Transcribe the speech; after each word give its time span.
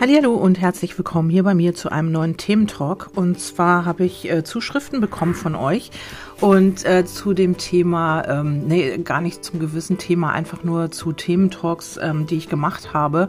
Hallo 0.00 0.32
und 0.32 0.60
herzlich 0.60 0.96
willkommen 0.96 1.28
hier 1.28 1.42
bei 1.42 1.54
mir 1.54 1.74
zu 1.74 1.90
einem 1.90 2.12
neuen 2.12 2.36
Thementalk. 2.36 3.10
Und 3.16 3.40
zwar 3.40 3.84
habe 3.84 4.04
ich 4.04 4.30
äh, 4.30 4.44
Zuschriften 4.44 5.00
bekommen 5.00 5.34
von 5.34 5.56
euch 5.56 5.90
und 6.40 6.86
äh, 6.86 7.04
zu 7.04 7.34
dem 7.34 7.56
Thema, 7.56 8.22
ähm, 8.28 8.68
nee, 8.68 8.96
gar 8.98 9.20
nicht 9.20 9.42
zum 9.44 9.58
gewissen 9.58 9.98
Thema, 9.98 10.30
einfach 10.30 10.62
nur 10.62 10.92
zu 10.92 11.12
Thementalks, 11.12 11.98
ähm, 12.00 12.26
die 12.26 12.36
ich 12.36 12.48
gemacht 12.48 12.94
habe. 12.94 13.28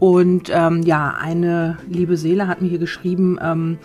Und 0.00 0.50
ähm, 0.52 0.82
ja, 0.82 1.16
eine 1.20 1.78
liebe 1.88 2.16
Seele 2.16 2.48
hat 2.48 2.62
mir 2.62 2.68
hier 2.68 2.78
geschrieben, 2.78 3.38
ähm, 3.40 3.78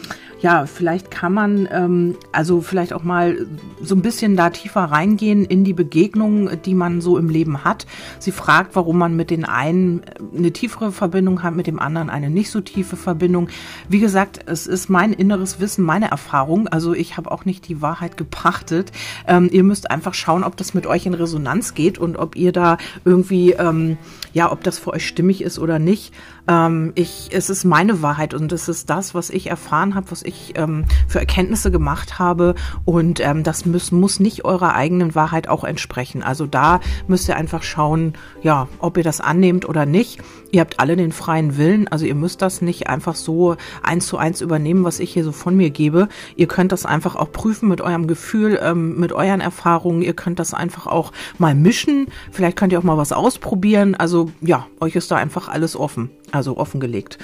ja, 0.44 0.66
vielleicht 0.66 1.10
kann 1.10 1.34
man 1.34 1.70
ähm, 1.72 2.18
also 2.34 2.60
vielleicht 2.60 2.92
auch 2.92 3.04
mal 3.04 3.48
so 3.82 3.96
ein 3.96 4.02
bisschen 4.02 4.36
da 4.36 4.50
tiefer 4.50 4.82
reingehen 4.82 5.46
in 5.46 5.64
die 5.64 5.72
Begegnungen, 5.72 6.62
die 6.64 6.74
man 6.76 7.00
so 7.00 7.18
im 7.18 7.30
Leben 7.30 7.64
hat. 7.64 7.88
Sie 8.20 8.34
fragt, 8.34 8.76
warum 8.76 8.98
man 8.98 9.16
mit 9.16 9.30
den 9.30 9.46
einen 9.46 10.02
eine 10.38 10.52
tiefere 10.52 10.92
Verbindung 10.92 11.44
hat, 11.44 11.56
mit 11.56 11.66
dem 11.66 11.80
anderen 11.80 12.10
eine 12.10 12.30
nicht 12.30 12.52
so 12.52 12.60
tiefe 12.60 12.98
Verbindung. 12.98 13.48
Wie 13.88 14.02
gesagt, 14.02 14.42
es 14.46 14.68
ist 14.68 14.90
mein 14.90 15.14
inneres 15.14 15.62
Wissen, 15.62 15.86
meine 15.86 16.12
Erfahrung. 16.12 16.68
Also 16.68 16.94
ich 16.94 17.16
habe 17.16 17.32
auch 17.32 17.46
nicht 17.46 17.70
die 17.70 17.82
Wahrheit 17.82 18.18
gepachtet. 18.18 18.92
Ähm, 19.26 19.48
ihr 19.50 19.64
müsst 19.64 19.92
einfach 19.92 20.14
schauen, 20.14 20.44
ob 20.44 20.58
das 20.58 20.74
mit 20.74 20.86
euch 20.86 21.06
in 21.06 21.14
Resonanz 21.14 21.74
geht 21.74 21.98
und 21.98 22.18
ob 22.18 22.36
ihr 22.36 22.52
da 22.52 22.78
irgendwie, 23.06 23.54
ähm, 23.54 23.98
ja, 24.34 24.52
ob 24.52 24.62
das 24.66 24.78
für 24.78 24.92
euch 24.92 25.08
stimmig 25.08 25.42
ist 25.42 25.58
oder 25.58 25.80
nicht. 25.80 26.14
Ähm, 26.50 26.92
ich, 26.96 27.30
es 27.32 27.50
ist 27.50 27.64
meine 27.64 28.02
Wahrheit 28.02 28.34
und 28.34 28.52
es 28.52 28.68
ist 28.68 28.90
das, 28.90 29.16
was 29.16 29.30
ich 29.30 29.48
erfahren 29.48 29.96
habe, 29.96 30.12
was 30.12 30.24
ich 30.24 30.33
ähm, 30.56 30.86
für 31.08 31.20
Erkenntnisse 31.20 31.72
gemacht 31.72 32.20
habe 32.20 32.56
und 32.86 33.20
ähm, 33.20 33.44
das 33.44 33.66
muss, 33.66 33.92
muss 33.92 34.20
nicht 34.20 34.46
eurer 34.46 34.74
eigenen 34.76 35.16
Wahrheit 35.16 35.48
auch 35.48 35.64
entsprechen. 35.64 36.24
Also 36.24 36.46
da 36.46 36.80
müsst 37.08 37.28
ihr 37.28 37.36
einfach 37.36 37.64
schauen, 37.64 38.14
ja, 38.42 38.68
ob 38.80 38.98
ihr 38.98 39.04
das 39.04 39.22
annehmt 39.22 39.68
oder 39.68 39.86
nicht. 39.86 40.22
Ihr 40.54 40.62
habt 40.62 40.80
alle 40.80 40.96
den 40.96 41.12
freien 41.12 41.58
Willen, 41.58 41.88
also 41.88 42.06
ihr 42.06 42.14
müsst 42.14 42.44
das 42.44 42.62
nicht 42.62 42.88
einfach 42.88 43.16
so 43.16 43.56
eins 43.82 44.06
zu 44.06 44.18
eins 44.18 44.40
übernehmen, 44.40 44.84
was 44.84 45.00
ich 45.00 45.12
hier 45.12 45.24
so 45.24 45.32
von 45.32 45.58
mir 45.58 45.72
gebe. 45.72 46.10
Ihr 46.36 46.46
könnt 46.46 46.72
das 46.72 46.86
einfach 46.86 47.16
auch 47.16 47.32
prüfen 47.32 47.68
mit 47.68 47.82
eurem 47.82 48.06
Gefühl, 48.06 48.60
ähm, 48.62 49.00
mit 49.00 49.14
euren 49.14 49.42
Erfahrungen. 49.42 50.04
Ihr 50.04 50.14
könnt 50.14 50.38
das 50.38 50.54
einfach 50.54 50.86
auch 50.86 51.12
mal 51.40 51.56
mischen. 51.56 52.06
Vielleicht 52.32 52.56
könnt 52.56 52.72
ihr 52.72 52.78
auch 52.78 52.84
mal 52.84 53.00
was 53.00 53.12
ausprobieren. 53.12 53.96
Also 53.96 54.30
ja, 54.42 54.68
euch 54.80 54.96
ist 54.96 55.10
da 55.10 55.16
einfach 55.16 55.48
alles 55.48 55.76
offen 55.76 56.12
also 56.34 56.58
offengelegt, 56.58 57.20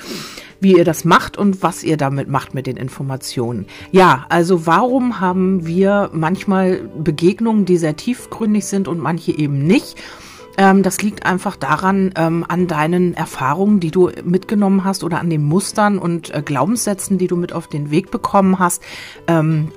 wie 0.60 0.78
ihr 0.78 0.86
das 0.86 1.04
macht 1.04 1.38
und 1.38 1.64
was 1.64 1.84
ihr 1.84 1.98
damit 1.98 2.30
macht 2.30 2.54
mit 2.54 2.68
den 2.68 2.78
Informationen. 2.78 3.66
Ja, 3.92 4.26
also 4.30 4.66
warum 4.66 5.20
haben 5.20 5.66
wir 5.66 6.10
manchmal 6.14 6.82
Begegnungen, 6.98 7.66
die 7.66 7.78
sehr 7.78 7.96
tiefgründig 7.96 8.66
sind 8.66 8.88
und 8.88 9.00
manche 9.00 9.36
eben 9.36 9.66
nicht? 9.66 9.96
Ähm, 10.60 10.84
das 10.84 11.02
liegt 11.02 11.26
einfach 11.26 11.56
daran, 11.56 12.12
ähm, 12.18 12.46
an 12.46 12.68
deinen 12.68 13.14
Erfahrungen, 13.14 13.80
die 13.80 13.92
du 13.92 14.12
mitgenommen 14.26 14.84
hast 14.84 15.06
oder 15.06 15.22
an 15.22 15.30
den 15.30 15.46
Mustern 15.46 15.98
und 15.98 16.36
äh, 16.36 16.42
Glaubenssätzen, 16.42 17.18
die 17.18 17.28
du 17.28 17.38
mit 17.38 17.54
auf 17.54 17.68
den 17.68 17.92
Weg 17.92 18.12
bekommen 18.12 18.60
hast. 18.60 18.84
Ähm, 19.28 19.72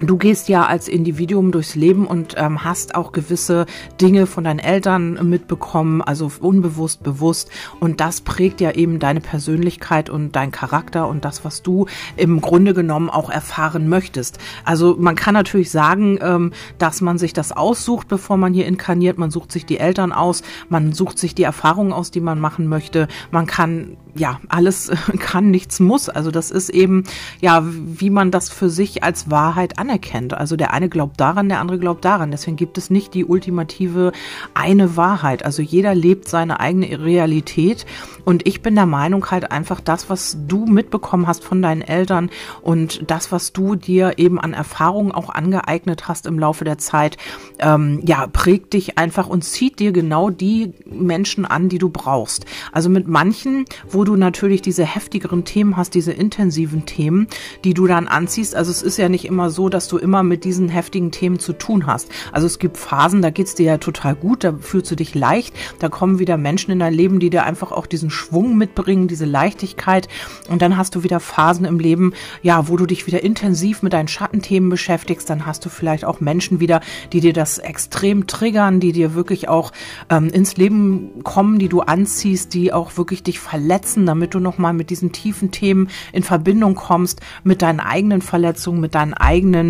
Du 0.00 0.16
gehst 0.16 0.48
ja 0.48 0.64
als 0.64 0.86
Individuum 0.86 1.50
durchs 1.50 1.74
Leben 1.74 2.06
und 2.06 2.34
ähm, 2.36 2.62
hast 2.62 2.94
auch 2.94 3.10
gewisse 3.10 3.66
Dinge 4.00 4.26
von 4.26 4.44
deinen 4.44 4.60
Eltern 4.60 5.18
mitbekommen, 5.28 6.02
also 6.02 6.30
unbewusst, 6.40 7.02
bewusst. 7.02 7.50
Und 7.80 8.00
das 8.00 8.20
prägt 8.20 8.60
ja 8.60 8.70
eben 8.70 9.00
deine 9.00 9.20
Persönlichkeit 9.20 10.08
und 10.08 10.36
dein 10.36 10.52
Charakter 10.52 11.08
und 11.08 11.24
das, 11.24 11.44
was 11.44 11.62
du 11.62 11.86
im 12.16 12.40
Grunde 12.40 12.74
genommen 12.74 13.10
auch 13.10 13.28
erfahren 13.28 13.88
möchtest. 13.88 14.38
Also 14.64 14.94
man 14.96 15.16
kann 15.16 15.34
natürlich 15.34 15.72
sagen, 15.72 16.20
ähm, 16.22 16.52
dass 16.78 17.00
man 17.00 17.18
sich 17.18 17.32
das 17.32 17.50
aussucht, 17.50 18.06
bevor 18.06 18.36
man 18.36 18.54
hier 18.54 18.66
inkarniert. 18.66 19.18
Man 19.18 19.32
sucht 19.32 19.50
sich 19.50 19.66
die 19.66 19.78
Eltern 19.78 20.12
aus, 20.12 20.42
man 20.68 20.92
sucht 20.92 21.18
sich 21.18 21.34
die 21.34 21.42
Erfahrungen 21.42 21.92
aus, 21.92 22.12
die 22.12 22.20
man 22.20 22.38
machen 22.38 22.68
möchte. 22.68 23.08
Man 23.32 23.46
kann 23.46 23.96
ja, 24.18 24.40
alles 24.48 24.90
kann, 25.18 25.50
nichts 25.50 25.80
muss. 25.80 26.08
Also 26.08 26.30
das 26.30 26.50
ist 26.50 26.68
eben, 26.68 27.04
ja, 27.40 27.62
wie 27.64 28.10
man 28.10 28.30
das 28.30 28.50
für 28.50 28.68
sich 28.68 29.02
als 29.02 29.30
Wahrheit 29.30 29.78
anerkennt. 29.88 30.34
Also 30.34 30.56
der 30.56 30.72
eine 30.74 30.88
glaubt 30.88 31.18
daran, 31.18 31.48
der 31.48 31.60
andere 31.60 31.78
glaubt 31.78 32.04
daran. 32.04 32.30
Deswegen 32.30 32.56
gibt 32.56 32.76
es 32.76 32.90
nicht 32.90 33.14
die 33.14 33.24
ultimative 33.24 34.12
eine 34.52 34.96
Wahrheit. 34.96 35.44
Also 35.44 35.62
jeder 35.62 35.94
lebt 35.94 36.28
seine 36.28 36.60
eigene 36.60 37.02
Realität. 37.02 37.86
Und 38.24 38.46
ich 38.46 38.60
bin 38.60 38.74
der 38.74 38.86
Meinung 38.86 39.30
halt 39.30 39.50
einfach 39.50 39.80
das, 39.80 40.10
was 40.10 40.36
du 40.46 40.66
mitbekommen 40.66 41.26
hast 41.26 41.42
von 41.42 41.62
deinen 41.62 41.80
Eltern 41.80 42.30
und 42.60 43.10
das, 43.10 43.32
was 43.32 43.52
du 43.52 43.76
dir 43.76 44.14
eben 44.18 44.38
an 44.38 44.52
Erfahrungen 44.52 45.12
auch 45.12 45.30
angeeignet 45.30 46.06
hast 46.06 46.26
im 46.26 46.38
Laufe 46.38 46.64
der 46.64 46.76
Zeit, 46.76 47.16
ähm, 47.58 48.00
ja, 48.04 48.26
prägt 48.26 48.74
dich 48.74 48.98
einfach 48.98 49.28
und 49.28 49.42
zieht 49.42 49.78
dir 49.78 49.92
genau 49.92 50.28
die 50.28 50.74
Menschen 50.84 51.46
an, 51.46 51.70
die 51.70 51.78
du 51.78 51.88
brauchst. 51.88 52.44
Also 52.72 52.90
mit 52.90 53.08
manchen, 53.08 53.64
wo 53.88 54.04
du 54.04 54.16
natürlich 54.16 54.60
diese 54.60 54.84
heftigeren 54.84 55.44
Themen 55.44 55.76
hast, 55.76 55.94
diese 55.94 56.12
intensiven 56.12 56.84
Themen, 56.84 57.28
die 57.64 57.72
du 57.72 57.86
dann 57.86 58.06
anziehst. 58.06 58.54
Also 58.54 58.70
es 58.70 58.82
ist 58.82 58.98
ja 58.98 59.08
nicht 59.08 59.24
immer 59.24 59.48
so, 59.48 59.70
dass 59.70 59.77
du 59.86 59.98
immer 59.98 60.24
mit 60.24 60.42
diesen 60.42 60.68
heftigen 60.68 61.12
Themen 61.12 61.38
zu 61.38 61.52
tun 61.52 61.86
hast. 61.86 62.08
Also 62.32 62.46
es 62.46 62.58
gibt 62.58 62.76
Phasen, 62.76 63.22
da 63.22 63.30
geht's 63.30 63.54
dir 63.54 63.66
ja 63.66 63.78
total 63.78 64.16
gut, 64.16 64.42
da 64.42 64.54
fühlst 64.58 64.90
du 64.90 64.96
dich 64.96 65.14
leicht, 65.14 65.54
da 65.78 65.88
kommen 65.88 66.18
wieder 66.18 66.36
Menschen 66.36 66.72
in 66.72 66.80
dein 66.80 66.94
Leben, 66.94 67.20
die 67.20 67.30
dir 67.30 67.44
einfach 67.44 67.70
auch 67.70 67.86
diesen 67.86 68.10
Schwung 68.10 68.56
mitbringen, 68.56 69.06
diese 69.06 69.26
Leichtigkeit. 69.26 70.08
Und 70.48 70.62
dann 70.62 70.76
hast 70.76 70.94
du 70.94 71.04
wieder 71.04 71.20
Phasen 71.20 71.64
im 71.66 71.78
Leben, 71.78 72.14
ja, 72.42 72.68
wo 72.68 72.76
du 72.76 72.86
dich 72.86 73.06
wieder 73.06 73.22
intensiv 73.22 73.82
mit 73.82 73.92
deinen 73.92 74.08
Schattenthemen 74.08 74.70
beschäftigst. 74.70 75.28
Dann 75.30 75.46
hast 75.46 75.64
du 75.64 75.68
vielleicht 75.68 76.04
auch 76.04 76.20
Menschen 76.20 76.60
wieder, 76.60 76.80
die 77.12 77.20
dir 77.20 77.32
das 77.32 77.58
extrem 77.58 78.26
triggern, 78.26 78.80
die 78.80 78.92
dir 78.92 79.14
wirklich 79.14 79.48
auch 79.48 79.72
ähm, 80.08 80.28
ins 80.28 80.56
Leben 80.56 81.22
kommen, 81.22 81.58
die 81.58 81.68
du 81.68 81.82
anziehst, 81.82 82.54
die 82.54 82.72
auch 82.72 82.96
wirklich 82.96 83.22
dich 83.22 83.38
verletzen, 83.38 84.06
damit 84.06 84.34
du 84.34 84.40
nochmal 84.40 84.72
mit 84.72 84.90
diesen 84.90 85.12
tiefen 85.12 85.50
Themen 85.50 85.88
in 86.12 86.22
Verbindung 86.22 86.74
kommst, 86.74 87.20
mit 87.44 87.62
deinen 87.62 87.80
eigenen 87.80 88.22
Verletzungen, 88.22 88.80
mit 88.80 88.94
deinen 88.94 89.14
eigenen 89.14 89.67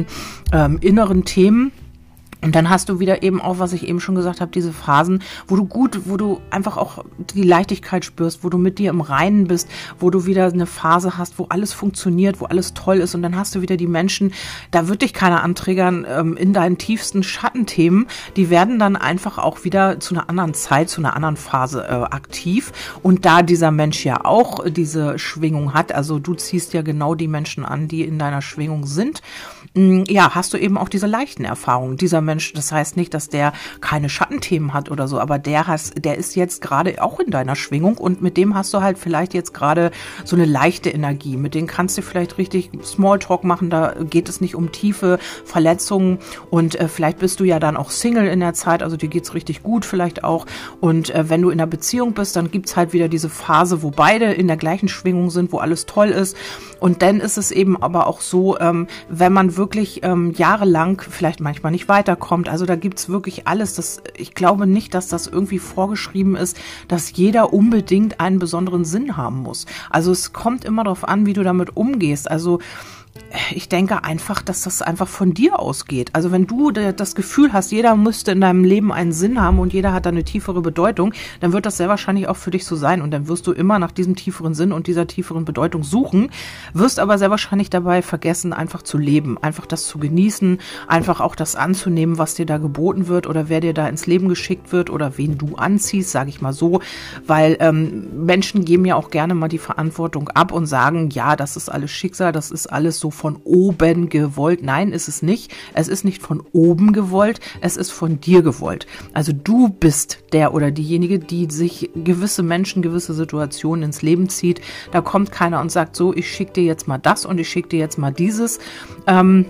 ähm, 0.52 0.78
inneren 0.80 1.24
Themen. 1.24 1.72
Und 2.40 2.54
dann 2.54 2.70
hast 2.70 2.88
du 2.88 3.00
wieder 3.00 3.22
eben 3.22 3.40
auch, 3.40 3.58
was 3.58 3.72
ich 3.72 3.88
eben 3.88 3.98
schon 3.98 4.14
gesagt 4.14 4.40
habe, 4.40 4.52
diese 4.52 4.72
Phasen, 4.72 5.22
wo 5.48 5.56
du 5.56 5.64
gut, 5.64 6.02
wo 6.04 6.16
du 6.16 6.40
einfach 6.50 6.76
auch 6.76 7.04
die 7.34 7.42
Leichtigkeit 7.42 8.04
spürst, 8.04 8.44
wo 8.44 8.48
du 8.48 8.58
mit 8.58 8.78
dir 8.78 8.90
im 8.90 9.00
Reinen 9.00 9.48
bist, 9.48 9.68
wo 9.98 10.08
du 10.10 10.24
wieder 10.24 10.46
eine 10.46 10.66
Phase 10.66 11.18
hast, 11.18 11.38
wo 11.38 11.46
alles 11.48 11.72
funktioniert, 11.72 12.40
wo 12.40 12.44
alles 12.44 12.74
toll 12.74 12.98
ist. 12.98 13.16
Und 13.16 13.22
dann 13.22 13.36
hast 13.36 13.56
du 13.56 13.60
wieder 13.60 13.76
die 13.76 13.88
Menschen, 13.88 14.32
da 14.70 14.86
wird 14.86 15.02
dich 15.02 15.12
keiner 15.12 15.42
anträgern 15.42 16.06
ähm, 16.08 16.36
in 16.36 16.52
deinen 16.52 16.78
tiefsten 16.78 17.24
Schattenthemen. 17.24 18.06
Die 18.36 18.50
werden 18.50 18.78
dann 18.78 18.94
einfach 18.94 19.38
auch 19.38 19.64
wieder 19.64 19.98
zu 19.98 20.14
einer 20.14 20.30
anderen 20.30 20.54
Zeit, 20.54 20.90
zu 20.90 21.00
einer 21.00 21.16
anderen 21.16 21.36
Phase 21.36 21.84
äh, 21.88 21.92
aktiv. 21.92 22.72
Und 23.02 23.24
da 23.24 23.42
dieser 23.42 23.72
Mensch 23.72 24.04
ja 24.04 24.24
auch 24.24 24.64
diese 24.68 25.18
Schwingung 25.18 25.74
hat, 25.74 25.90
also 25.90 26.20
du 26.20 26.34
ziehst 26.34 26.72
ja 26.72 26.82
genau 26.82 27.16
die 27.16 27.28
Menschen 27.28 27.64
an, 27.64 27.88
die 27.88 28.04
in 28.04 28.20
deiner 28.20 28.42
Schwingung 28.42 28.86
sind, 28.86 29.22
ja, 29.74 30.34
hast 30.34 30.52
du 30.52 30.58
eben 30.58 30.78
auch 30.78 30.88
diese 30.88 31.06
leichten 31.06 31.44
Erfahrungen. 31.44 31.96
Dieser 31.96 32.20
Mensch, 32.20 32.52
das 32.52 32.72
heißt 32.72 32.96
nicht, 32.96 33.14
dass 33.14 33.28
der 33.28 33.52
keine 33.80 34.08
Schattenthemen 34.08 34.72
hat 34.72 34.90
oder 34.90 35.08
so, 35.08 35.20
aber 35.20 35.38
der 35.38 35.66
hast, 35.66 36.04
der 36.04 36.16
ist 36.16 36.34
jetzt 36.36 36.62
gerade 36.62 37.02
auch 37.02 37.20
in 37.20 37.30
deiner 37.30 37.54
Schwingung 37.54 37.96
und 37.98 38.22
mit 38.22 38.36
dem 38.36 38.54
hast 38.54 38.72
du 38.74 38.80
halt 38.80 38.98
vielleicht 38.98 39.34
jetzt 39.34 39.54
gerade 39.54 39.90
so 40.24 40.36
eine 40.36 40.46
leichte 40.46 40.90
Energie. 40.90 41.36
Mit 41.36 41.54
dem 41.54 41.66
kannst 41.66 41.98
du 41.98 42.02
vielleicht 42.02 42.38
richtig 42.38 42.70
Smalltalk 42.82 43.44
machen, 43.44 43.70
da 43.70 43.94
geht 43.98 44.28
es 44.28 44.40
nicht 44.40 44.54
um 44.54 44.72
tiefe 44.72 45.18
Verletzungen 45.44 46.18
und 46.50 46.74
äh, 46.76 46.88
vielleicht 46.88 47.18
bist 47.18 47.40
du 47.40 47.44
ja 47.44 47.58
dann 47.58 47.76
auch 47.76 47.90
Single 47.90 48.26
in 48.26 48.40
der 48.40 48.54
Zeit, 48.54 48.82
also 48.82 48.96
dir 48.96 49.08
geht's 49.08 49.34
richtig 49.34 49.62
gut 49.62 49.84
vielleicht 49.84 50.24
auch 50.24 50.46
und 50.80 51.14
äh, 51.14 51.28
wenn 51.28 51.42
du 51.42 51.50
in 51.50 51.60
einer 51.60 51.66
Beziehung 51.66 52.14
bist, 52.14 52.36
dann 52.36 52.50
gibt's 52.50 52.76
halt 52.76 52.92
wieder 52.92 53.08
diese 53.08 53.28
Phase, 53.28 53.82
wo 53.82 53.90
beide 53.90 54.32
in 54.32 54.46
der 54.46 54.56
gleichen 54.56 54.88
Schwingung 54.88 55.30
sind, 55.30 55.52
wo 55.52 55.58
alles 55.58 55.86
toll 55.86 56.08
ist 56.08 56.36
und 56.80 57.02
dann 57.02 57.20
ist 57.20 57.38
es 57.38 57.50
eben 57.50 57.80
aber 57.80 58.06
auch 58.06 58.20
so, 58.20 58.58
ähm, 58.58 58.86
wenn 59.08 59.32
man 59.32 59.56
wirklich 59.58 60.02
ähm, 60.02 60.32
jahrelang 60.32 61.02
vielleicht 61.02 61.40
manchmal 61.40 61.72
nicht 61.72 61.88
weiter 61.88 62.16
kommt. 62.16 62.48
Also 62.48 62.64
da 62.64 62.76
gibt's 62.76 63.10
wirklich 63.10 63.46
alles. 63.46 63.74
Das, 63.74 64.00
ich 64.16 64.32
glaube 64.34 64.66
nicht, 64.66 64.94
dass 64.94 65.08
das 65.08 65.26
irgendwie 65.26 65.58
vorgeschrieben 65.58 66.34
ist, 66.34 66.58
dass 66.88 67.12
jeder 67.12 67.52
unbedingt 67.52 68.20
einen 68.20 68.38
besonderen 68.38 68.86
Sinn 68.86 69.18
haben 69.18 69.42
muss. 69.42 69.66
Also 69.90 70.12
es 70.12 70.32
kommt 70.32 70.64
immer 70.64 70.84
darauf 70.84 71.06
an, 71.06 71.26
wie 71.26 71.34
du 71.34 71.42
damit 71.42 71.76
umgehst. 71.76 72.30
Also 72.30 72.60
ich 73.50 73.68
denke 73.68 74.04
einfach, 74.04 74.42
dass 74.42 74.62
das 74.62 74.82
einfach 74.82 75.08
von 75.08 75.34
dir 75.34 75.58
ausgeht. 75.58 76.10
Also 76.14 76.32
wenn 76.32 76.46
du 76.46 76.70
das 76.70 77.14
Gefühl 77.14 77.52
hast, 77.52 77.70
jeder 77.72 77.94
müsste 77.96 78.32
in 78.32 78.40
deinem 78.40 78.64
Leben 78.64 78.92
einen 78.92 79.12
Sinn 79.12 79.40
haben 79.40 79.58
und 79.58 79.72
jeder 79.72 79.92
hat 79.92 80.06
eine 80.06 80.24
tiefere 80.24 80.62
Bedeutung, 80.62 81.12
dann 81.40 81.52
wird 81.52 81.66
das 81.66 81.76
sehr 81.76 81.88
wahrscheinlich 81.88 82.28
auch 82.28 82.36
für 82.36 82.50
dich 82.50 82.64
so 82.64 82.76
sein 82.76 83.02
und 83.02 83.10
dann 83.10 83.28
wirst 83.28 83.46
du 83.46 83.52
immer 83.52 83.78
nach 83.78 83.92
diesem 83.92 84.16
tieferen 84.16 84.54
Sinn 84.54 84.72
und 84.72 84.86
dieser 84.86 85.06
tieferen 85.06 85.44
Bedeutung 85.44 85.82
suchen, 85.82 86.30
wirst 86.72 86.98
aber 87.00 87.18
sehr 87.18 87.30
wahrscheinlich 87.30 87.70
dabei 87.70 88.02
vergessen, 88.02 88.52
einfach 88.52 88.82
zu 88.82 88.96
leben, 88.96 89.36
einfach 89.38 89.66
das 89.66 89.86
zu 89.86 89.98
genießen, 89.98 90.58
einfach 90.86 91.20
auch 91.20 91.34
das 91.34 91.56
anzunehmen, 91.56 92.18
was 92.18 92.34
dir 92.34 92.46
da 92.46 92.58
geboten 92.58 93.08
wird 93.08 93.26
oder 93.26 93.48
wer 93.48 93.60
dir 93.60 93.74
da 93.74 93.88
ins 93.88 94.06
Leben 94.06 94.28
geschickt 94.28 94.72
wird 94.72 94.90
oder 94.90 95.18
wen 95.18 95.36
du 95.36 95.56
anziehst, 95.56 96.10
sage 96.10 96.30
ich 96.30 96.40
mal 96.40 96.52
so, 96.52 96.80
weil 97.26 97.56
ähm, 97.60 98.24
Menschen 98.24 98.64
geben 98.64 98.86
ja 98.86 98.96
auch 98.96 99.10
gerne 99.10 99.34
mal 99.34 99.48
die 99.48 99.58
Verantwortung 99.58 100.28
ab 100.30 100.52
und 100.52 100.66
sagen, 100.66 101.10
ja, 101.10 101.36
das 101.36 101.56
ist 101.56 101.68
alles 101.68 101.90
Schicksal, 101.90 102.32
das 102.32 102.50
ist 102.50 102.66
alles 102.66 102.98
so 102.98 103.07
so 103.08 103.10
von 103.10 103.38
oben 103.44 104.08
gewollt. 104.08 104.62
Nein, 104.62 104.92
ist 104.92 105.08
es 105.08 105.22
nicht. 105.22 105.54
Es 105.74 105.88
ist 105.88 106.04
nicht 106.04 106.22
von 106.22 106.42
oben 106.52 106.92
gewollt, 106.92 107.40
es 107.60 107.76
ist 107.76 107.90
von 107.90 108.20
dir 108.20 108.42
gewollt. 108.42 108.86
Also 109.14 109.32
du 109.32 109.68
bist 109.68 110.18
der 110.32 110.52
oder 110.52 110.70
diejenige, 110.70 111.18
die 111.18 111.48
sich 111.50 111.90
gewisse 111.94 112.42
Menschen, 112.42 112.82
gewisse 112.82 113.14
Situationen 113.14 113.84
ins 113.84 114.02
Leben 114.02 114.28
zieht. 114.28 114.60
Da 114.92 115.00
kommt 115.00 115.32
keiner 115.32 115.60
und 115.60 115.72
sagt 115.72 115.96
so, 115.96 116.14
ich 116.14 116.30
schicke 116.30 116.52
dir 116.52 116.64
jetzt 116.64 116.86
mal 116.86 116.98
das 116.98 117.24
und 117.24 117.38
ich 117.38 117.48
schicke 117.48 117.70
dir 117.70 117.78
jetzt 117.78 117.98
mal 117.98 118.12
dieses. 118.12 118.58
Ähm, 119.06 119.46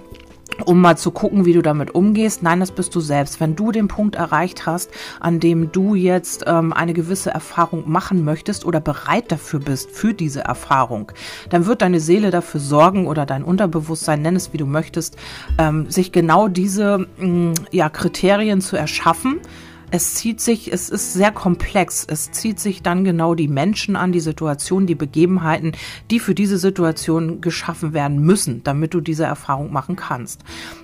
um 0.65 0.81
mal 0.81 0.97
zu 0.97 1.11
gucken, 1.11 1.45
wie 1.45 1.53
du 1.53 1.63
damit 1.63 1.95
umgehst. 1.95 2.43
Nein, 2.43 2.61
das 2.61 2.73
bist 2.73 2.95
du 2.95 3.01
selbst. 3.01 3.41
Wenn 3.41 3.57
du 3.57 3.73
den 3.73 3.89
Punkt 3.89 4.17
erreicht 4.17 4.67
hast, 4.67 4.91
an 5.21 5.41
dem 5.41 5.73
du 5.73 5.95
jetzt 5.95 6.45
ähm, 6.47 6.73
eine 6.73 6.95
gewisse 6.95 7.31
Erfahrung 7.31 7.85
machen 7.87 8.25
möchtest 8.25 8.65
oder 8.65 8.81
bereit 8.81 9.31
dafür 9.31 9.61
bist, 9.61 9.91
für 9.91 10.15
diese 10.15 10.41
Erfahrung, 10.41 11.13
dann 11.51 11.67
wird 11.67 11.83
deine 11.83 12.01
Seele 12.01 12.31
dafür 12.31 12.61
sorgen 12.61 13.07
oder 13.07 13.27
dein 13.27 13.45
Unterbewusstsein, 13.45 14.23
nenn 14.23 14.37
es 14.37 14.53
wie 14.53 14.59
du 14.59 14.67
möchtest, 14.67 15.17
ähm, 15.59 15.91
sich 15.91 16.13
genau 16.13 16.49
diese 16.49 17.07
mh, 17.19 17.27
mm, 17.27 17.55
ja, 17.71 17.89
Kriterien 17.89 18.61
zu 18.61 18.77
erschaffen, 18.77 19.41
es 19.91 20.15
zieht 20.15 20.41
sich, 20.41 20.73
es 20.73 20.89
ist 20.89 21.15
sehr 21.15 21.33
komplex. 21.33 22.07
Es 22.09 22.31
zieht 22.31 22.61
sich 22.61 22.83
dann 22.83 23.05
genau 23.05 23.35
die 23.35 23.49
Menschen 23.49 23.97
an, 23.97 24.13
die 24.13 24.21
Situation, 24.21 24.87
die 24.87 24.95
Begebenheiten, 24.95 25.73
die 26.11 26.21
für 26.21 26.35
diese 26.35 26.59
Situation 26.59 27.41
geschaffen 27.41 27.93
werden 27.93 28.19
müssen, 28.21 28.63
damit 28.65 28.95
du 28.95 29.01
diese 29.01 29.25
Erfahrung 29.25 29.73
machen 29.73 29.97
kannst. 29.97 30.43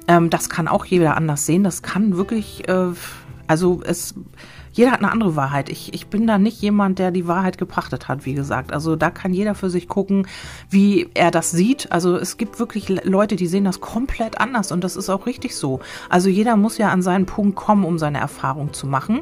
Ähm, 0.09 0.31
das 0.31 0.49
kann 0.49 0.69
auch 0.69 0.85
jeder 0.85 1.17
anders 1.17 1.47
sehen. 1.47 1.65
Das 1.65 1.83
kann 1.83 2.17
wirklich, 2.17 2.69
äh, 2.69 2.89
also 3.47 3.83
es 3.85 4.15
jeder 4.75 4.91
hat 4.91 4.99
eine 4.99 5.13
andere 5.13 5.37
Wahrheit. 5.37 5.69
Ich, 5.69 5.95
ich 5.95 6.09
bin 6.09 6.27
da 6.27 6.37
nicht 6.37 6.61
jemand, 6.61 6.99
der 6.99 7.13
die 7.13 7.29
Wahrheit 7.29 7.59
gepachtet 7.59 8.09
hat, 8.09 8.27
wie 8.27 8.35
gesagt. 8.35 8.73
Also 8.73 8.97
da 8.97 9.11
kann 9.11 9.33
jeder 9.33 9.55
für 9.55 9.71
sich 9.71 9.87
gucken, 9.87 10.27
wie 10.69 11.09
er 11.15 11.31
das 11.31 11.53
sieht. 11.53 11.93
Also 11.93 12.17
es 12.17 12.39
gibt 12.39 12.59
wirklich 12.59 12.89
Leute, 13.05 13.37
die 13.37 13.47
sehen 13.47 13.65
das 13.65 13.81
komplett 13.81 14.41
anders 14.41 14.73
und 14.73 14.83
das 14.83 14.97
ist 14.97 15.09
auch 15.11 15.27
richtig 15.27 15.55
so. 15.55 15.79
Also 16.09 16.29
jeder 16.29 16.57
muss 16.57 16.77
ja 16.77 16.89
an 16.89 17.03
seinen 17.03 17.25
Punkt 17.25 17.55
kommen, 17.55 17.85
um 17.85 18.01
seine 18.01 18.19
Erfahrung 18.19 18.73
zu 18.73 18.89
machen. 18.89 19.21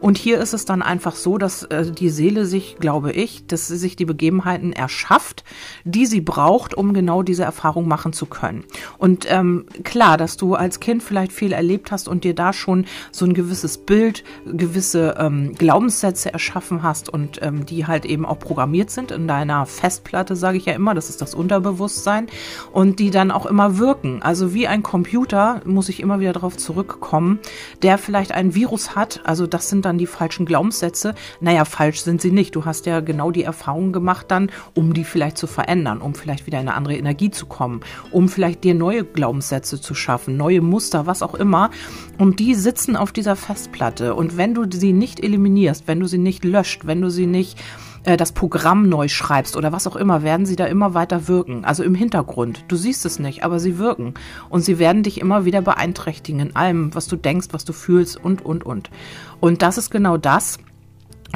Und 0.00 0.18
hier 0.18 0.38
ist 0.40 0.52
es 0.52 0.64
dann 0.64 0.82
einfach 0.82 1.14
so, 1.14 1.38
dass 1.38 1.62
äh, 1.62 1.92
die 1.92 2.10
Seele 2.10 2.44
sich, 2.44 2.78
glaube 2.80 3.12
ich, 3.12 3.46
dass 3.46 3.68
sie 3.68 3.76
sich 3.76 3.94
die 3.94 4.04
Begebenheiten 4.04 4.72
erschafft, 4.72 5.44
die 5.84 6.06
sie 6.06 6.20
braucht, 6.20 6.74
um 6.74 6.92
genau 6.92 7.22
diese 7.22 7.44
Erfahrung 7.44 7.86
machen 7.86 8.12
zu 8.12 8.26
können. 8.26 8.64
Und 8.98 9.26
ähm, 9.28 9.66
klar, 9.84 10.16
dass 10.16 10.36
du 10.36 10.56
als 10.56 10.80
Kind 10.80 11.04
vielleicht 11.04 11.30
viel 11.32 11.52
erlebt 11.52 11.92
hast 11.92 12.08
und 12.08 12.24
dir 12.24 12.34
da 12.34 12.52
schon 12.52 12.86
so 13.12 13.24
ein 13.24 13.34
gewisses 13.34 13.78
Bild, 13.78 14.24
gewisse 14.44 14.87
gewisse 14.88 15.16
ähm, 15.18 15.54
Glaubenssätze 15.54 16.32
erschaffen 16.32 16.82
hast 16.82 17.10
und 17.10 17.40
ähm, 17.42 17.66
die 17.66 17.86
halt 17.86 18.06
eben 18.06 18.24
auch 18.24 18.38
programmiert 18.38 18.90
sind 18.90 19.10
in 19.10 19.28
deiner 19.28 19.66
Festplatte, 19.66 20.34
sage 20.34 20.56
ich 20.56 20.64
ja 20.64 20.72
immer, 20.72 20.94
das 20.94 21.10
ist 21.10 21.20
das 21.20 21.34
Unterbewusstsein 21.34 22.26
und 22.72 22.98
die 22.98 23.10
dann 23.10 23.30
auch 23.30 23.44
immer 23.44 23.78
wirken. 23.78 24.22
Also 24.22 24.54
wie 24.54 24.66
ein 24.66 24.82
Computer 24.82 25.60
muss 25.66 25.90
ich 25.90 26.00
immer 26.00 26.20
wieder 26.20 26.32
darauf 26.32 26.56
zurückkommen, 26.56 27.38
der 27.82 27.98
vielleicht 27.98 28.32
ein 28.32 28.54
Virus 28.54 28.94
hat, 28.94 29.20
also 29.24 29.46
das 29.46 29.68
sind 29.68 29.84
dann 29.84 29.98
die 29.98 30.06
falschen 30.06 30.46
Glaubenssätze. 30.46 31.14
Naja, 31.40 31.66
falsch 31.66 32.00
sind 32.00 32.22
sie 32.22 32.30
nicht. 32.30 32.56
Du 32.56 32.64
hast 32.64 32.86
ja 32.86 33.00
genau 33.00 33.30
die 33.30 33.42
Erfahrung 33.42 33.92
gemacht 33.92 34.26
dann, 34.28 34.50
um 34.74 34.94
die 34.94 35.04
vielleicht 35.04 35.36
zu 35.36 35.46
verändern, 35.46 36.00
um 36.00 36.14
vielleicht 36.14 36.46
wieder 36.46 36.60
in 36.60 36.68
eine 36.68 36.76
andere 36.76 36.96
Energie 36.96 37.30
zu 37.30 37.46
kommen, 37.46 37.80
um 38.10 38.28
vielleicht 38.28 38.64
dir 38.64 38.74
neue 38.74 39.04
Glaubenssätze 39.04 39.80
zu 39.80 39.94
schaffen, 39.94 40.36
neue 40.36 40.62
Muster, 40.62 41.06
was 41.06 41.22
auch 41.22 41.34
immer. 41.34 41.70
Und 42.16 42.40
die 42.40 42.54
sitzen 42.54 42.96
auf 42.96 43.12
dieser 43.12 43.36
Festplatte. 43.36 44.14
Und 44.14 44.36
wenn 44.36 44.54
du 44.54 44.64
sie 44.78 44.92
nicht 44.92 45.22
eliminierst, 45.22 45.86
wenn 45.86 46.00
du 46.00 46.06
sie 46.06 46.18
nicht 46.18 46.44
löscht, 46.44 46.86
wenn 46.86 47.00
du 47.00 47.10
sie 47.10 47.26
nicht 47.26 47.58
äh, 48.04 48.16
das 48.16 48.32
Programm 48.32 48.88
neu 48.88 49.08
schreibst 49.08 49.56
oder 49.56 49.72
was 49.72 49.86
auch 49.86 49.96
immer, 49.96 50.22
werden 50.22 50.46
sie 50.46 50.56
da 50.56 50.66
immer 50.66 50.94
weiter 50.94 51.28
wirken. 51.28 51.64
Also 51.64 51.82
im 51.82 51.94
Hintergrund. 51.94 52.64
Du 52.68 52.76
siehst 52.76 53.04
es 53.04 53.18
nicht, 53.18 53.44
aber 53.44 53.58
sie 53.60 53.78
wirken. 53.78 54.14
Und 54.48 54.62
sie 54.62 54.78
werden 54.78 55.02
dich 55.02 55.20
immer 55.20 55.44
wieder 55.44 55.60
beeinträchtigen 55.60 56.40
in 56.40 56.56
allem, 56.56 56.94
was 56.94 57.06
du 57.06 57.16
denkst, 57.16 57.48
was 57.52 57.64
du 57.64 57.72
fühlst 57.72 58.16
und, 58.16 58.44
und, 58.44 58.64
und. 58.64 58.90
Und 59.40 59.62
das 59.62 59.78
ist 59.78 59.90
genau 59.90 60.16
das, 60.16 60.58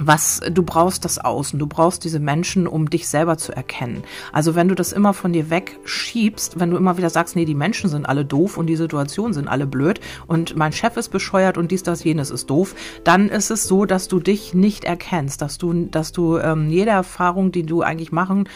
was 0.01 0.41
du 0.51 0.63
brauchst 0.63 1.05
das 1.05 1.19
Außen, 1.19 1.59
du 1.59 1.67
brauchst 1.67 2.05
diese 2.05 2.19
Menschen, 2.19 2.67
um 2.67 2.89
dich 2.89 3.09
selber 3.09 3.37
zu 3.37 3.55
erkennen. 3.55 4.03
Also 4.33 4.55
wenn 4.55 4.69
du 4.69 4.75
das 4.75 4.93
immer 4.93 5.13
von 5.13 5.33
dir 5.33 5.51
wegschiebst, 5.51 6.59
wenn 6.59 6.71
du 6.71 6.77
immer 6.77 6.97
wieder 6.97 7.11
sagst, 7.11 7.37
nee, 7.37 7.45
die 7.45 7.55
Menschen 7.55 7.91
sind 7.91 8.07
alle 8.07 8.25
doof 8.25 8.57
und 8.57 8.67
die 8.67 8.77
Situationen 8.77 9.35
sind 9.35 9.49
alle 9.49 9.67
blöd 9.67 10.01
und 10.27 10.57
mein 10.57 10.73
Chef 10.73 10.97
ist 10.97 11.11
bescheuert 11.11 11.59
und 11.59 11.71
dies, 11.71 11.83
das, 11.83 12.05
jenes 12.05 12.31
ist 12.31 12.49
doof, 12.49 12.75
dann 13.05 13.29
ist 13.29 13.51
es 13.51 13.65
so, 13.65 13.85
dass 13.85 14.09
du 14.09 14.19
dich 14.19 14.55
nicht 14.55 14.85
erkennst, 14.85 15.43
dass 15.43 15.59
du, 15.59 15.73
dass 15.73 16.13
du 16.13 16.39
ähm, 16.39 16.71
jede 16.71 16.91
Erfahrung, 16.91 17.53
die 17.53 17.65
du 17.65 17.83
eigentlich 17.83 18.13
machen 18.13 18.49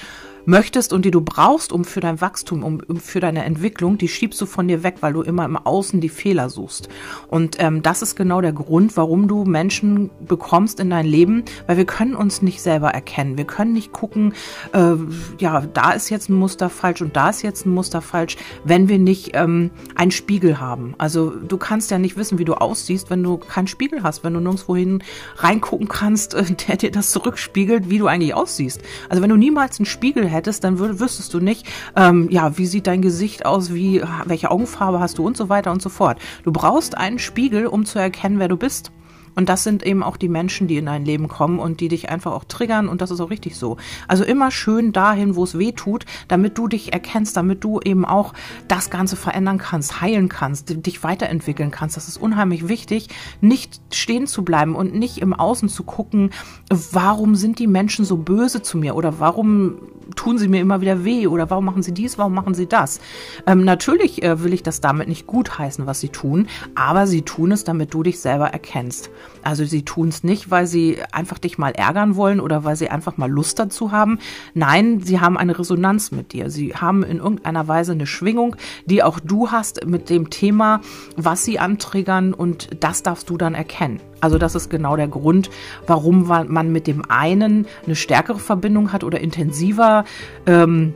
möchtest 0.46 0.92
und 0.92 1.04
die 1.04 1.10
du 1.10 1.20
brauchst, 1.20 1.72
um 1.72 1.84
für 1.84 2.00
dein 2.00 2.20
Wachstum, 2.20 2.62
um, 2.62 2.80
um 2.86 2.98
für 2.98 3.20
deine 3.20 3.44
Entwicklung, 3.44 3.98
die 3.98 4.08
schiebst 4.08 4.40
du 4.40 4.46
von 4.46 4.68
dir 4.68 4.82
weg, 4.82 4.96
weil 5.00 5.12
du 5.12 5.22
immer 5.22 5.44
im 5.44 5.56
Außen 5.56 6.00
die 6.00 6.08
Fehler 6.08 6.48
suchst. 6.48 6.88
Und 7.28 7.56
ähm, 7.58 7.82
das 7.82 8.02
ist 8.02 8.16
genau 8.16 8.40
der 8.40 8.52
Grund, 8.52 8.96
warum 8.96 9.28
du 9.28 9.44
Menschen 9.44 10.10
bekommst 10.26 10.80
in 10.80 10.90
dein 10.90 11.06
Leben, 11.06 11.44
weil 11.66 11.76
wir 11.76 11.84
können 11.84 12.14
uns 12.14 12.42
nicht 12.42 12.62
selber 12.62 12.90
erkennen. 12.90 13.36
Wir 13.36 13.44
können 13.44 13.72
nicht 13.72 13.92
gucken, 13.92 14.32
äh, 14.72 14.94
ja, 15.38 15.60
da 15.60 15.92
ist 15.92 16.10
jetzt 16.10 16.28
ein 16.28 16.34
Muster 16.34 16.70
falsch 16.70 17.02
und 17.02 17.16
da 17.16 17.30
ist 17.30 17.42
jetzt 17.42 17.66
ein 17.66 17.70
Muster 17.70 18.00
falsch, 18.00 18.36
wenn 18.64 18.88
wir 18.88 18.98
nicht 18.98 19.30
ähm, 19.34 19.70
einen 19.94 20.10
Spiegel 20.10 20.60
haben. 20.60 20.94
Also 20.98 21.30
du 21.30 21.56
kannst 21.56 21.90
ja 21.90 21.98
nicht 21.98 22.16
wissen, 22.16 22.38
wie 22.38 22.44
du 22.44 22.54
aussiehst, 22.54 23.10
wenn 23.10 23.22
du 23.22 23.36
keinen 23.36 23.66
Spiegel 23.66 24.02
hast, 24.02 24.24
wenn 24.24 24.34
du 24.34 24.40
nirgendwohin 24.40 25.02
reingucken 25.36 25.88
kannst, 25.88 26.34
der 26.68 26.76
dir 26.76 26.90
das 26.90 27.10
zurückspiegelt, 27.10 27.90
wie 27.90 27.98
du 27.98 28.06
eigentlich 28.06 28.34
aussiehst. 28.34 28.80
Also 29.08 29.22
wenn 29.22 29.30
du 29.30 29.36
niemals 29.36 29.78
einen 29.78 29.86
Spiegel 29.86 30.28
hättest, 30.36 30.64
dann 30.64 30.78
würd, 30.78 31.00
wüsstest 31.00 31.34
du 31.34 31.40
nicht, 31.40 31.66
ähm, 31.96 32.28
ja, 32.30 32.56
wie 32.56 32.66
sieht 32.66 32.86
dein 32.86 33.02
Gesicht 33.02 33.44
aus, 33.44 33.74
wie, 33.74 34.02
welche 34.24 34.50
Augenfarbe 34.50 35.00
hast 35.00 35.18
du 35.18 35.26
und 35.26 35.36
so 35.36 35.48
weiter 35.48 35.72
und 35.72 35.82
so 35.82 35.88
fort. 35.88 36.18
Du 36.44 36.52
brauchst 36.52 36.96
einen 36.96 37.18
Spiegel, 37.18 37.66
um 37.66 37.84
zu 37.84 37.98
erkennen, 37.98 38.38
wer 38.38 38.48
du 38.48 38.56
bist. 38.56 38.92
Und 39.36 39.50
das 39.50 39.62
sind 39.62 39.84
eben 39.84 40.02
auch 40.02 40.16
die 40.16 40.30
Menschen, 40.30 40.66
die 40.66 40.78
in 40.78 40.86
dein 40.86 41.04
Leben 41.04 41.28
kommen 41.28 41.58
und 41.58 41.80
die 41.80 41.88
dich 41.88 42.08
einfach 42.08 42.32
auch 42.32 42.44
triggern. 42.44 42.88
Und 42.88 43.02
das 43.02 43.10
ist 43.10 43.20
auch 43.20 43.30
richtig 43.30 43.56
so. 43.56 43.76
Also 44.08 44.24
immer 44.24 44.50
schön 44.50 44.92
dahin, 44.92 45.36
wo 45.36 45.44
es 45.44 45.58
weh 45.58 45.72
tut, 45.72 46.06
damit 46.26 46.56
du 46.56 46.66
dich 46.68 46.94
erkennst, 46.94 47.36
damit 47.36 47.62
du 47.62 47.78
eben 47.80 48.06
auch 48.06 48.32
das 48.66 48.88
Ganze 48.88 49.14
verändern 49.14 49.58
kannst, 49.58 50.00
heilen 50.00 50.30
kannst, 50.30 50.86
dich 50.86 51.04
weiterentwickeln 51.04 51.70
kannst. 51.70 51.98
Das 51.98 52.08
ist 52.08 52.16
unheimlich 52.16 52.66
wichtig, 52.66 53.08
nicht 53.42 53.78
stehen 53.92 54.26
zu 54.26 54.42
bleiben 54.42 54.74
und 54.74 54.94
nicht 54.94 55.18
im 55.18 55.34
Außen 55.34 55.68
zu 55.68 55.84
gucken, 55.84 56.30
warum 56.70 57.34
sind 57.34 57.58
die 57.58 57.66
Menschen 57.66 58.06
so 58.06 58.16
böse 58.16 58.62
zu 58.62 58.78
mir 58.78 58.96
oder 58.96 59.20
warum 59.20 59.76
tun 60.14 60.38
sie 60.38 60.48
mir 60.48 60.60
immer 60.60 60.80
wieder 60.80 61.04
weh 61.04 61.26
oder 61.26 61.50
warum 61.50 61.64
machen 61.64 61.82
sie 61.82 61.92
dies, 61.92 62.18
warum 62.18 62.34
machen 62.34 62.54
sie 62.54 62.66
das. 62.66 63.00
Ähm, 63.46 63.64
natürlich 63.64 64.22
äh, 64.22 64.42
will 64.42 64.52
ich 64.52 64.62
das 64.62 64.80
damit 64.80 65.08
nicht 65.08 65.26
gutheißen, 65.26 65.86
was 65.86 66.00
sie 66.00 66.08
tun, 66.08 66.46
aber 66.74 67.06
sie 67.06 67.22
tun 67.22 67.52
es, 67.52 67.64
damit 67.64 67.92
du 67.92 68.02
dich 68.02 68.20
selber 68.20 68.48
erkennst. 68.48 69.10
Also 69.42 69.64
sie 69.64 69.84
tun 69.84 70.08
es 70.08 70.24
nicht, 70.24 70.50
weil 70.50 70.66
sie 70.66 70.98
einfach 71.12 71.38
dich 71.38 71.58
mal 71.58 71.70
ärgern 71.70 72.16
wollen 72.16 72.40
oder 72.40 72.64
weil 72.64 72.76
sie 72.76 72.90
einfach 72.90 73.16
mal 73.16 73.30
Lust 73.30 73.58
dazu 73.58 73.92
haben. 73.92 74.18
Nein, 74.54 75.00
sie 75.00 75.20
haben 75.20 75.36
eine 75.36 75.58
Resonanz 75.58 76.10
mit 76.10 76.32
dir. 76.32 76.50
Sie 76.50 76.74
haben 76.74 77.02
in 77.02 77.18
irgendeiner 77.18 77.68
Weise 77.68 77.92
eine 77.92 78.06
Schwingung, 78.06 78.56
die 78.84 79.02
auch 79.02 79.20
du 79.20 79.50
hast 79.50 79.86
mit 79.86 80.10
dem 80.10 80.30
Thema, 80.30 80.80
was 81.16 81.44
sie 81.44 81.58
antriggern 81.58 82.34
und 82.34 82.82
das 82.82 83.02
darfst 83.02 83.30
du 83.30 83.36
dann 83.36 83.54
erkennen. 83.54 84.00
Also 84.20 84.38
das 84.38 84.54
ist 84.54 84.70
genau 84.70 84.96
der 84.96 85.08
Grund, 85.08 85.50
warum 85.86 86.26
man 86.26 86.72
mit 86.72 86.86
dem 86.86 87.02
einen 87.08 87.66
eine 87.84 87.96
stärkere 87.96 88.38
Verbindung 88.38 88.92
hat 88.92 89.04
oder 89.04 89.20
intensiver. 89.20 90.04
Ähm, 90.46 90.94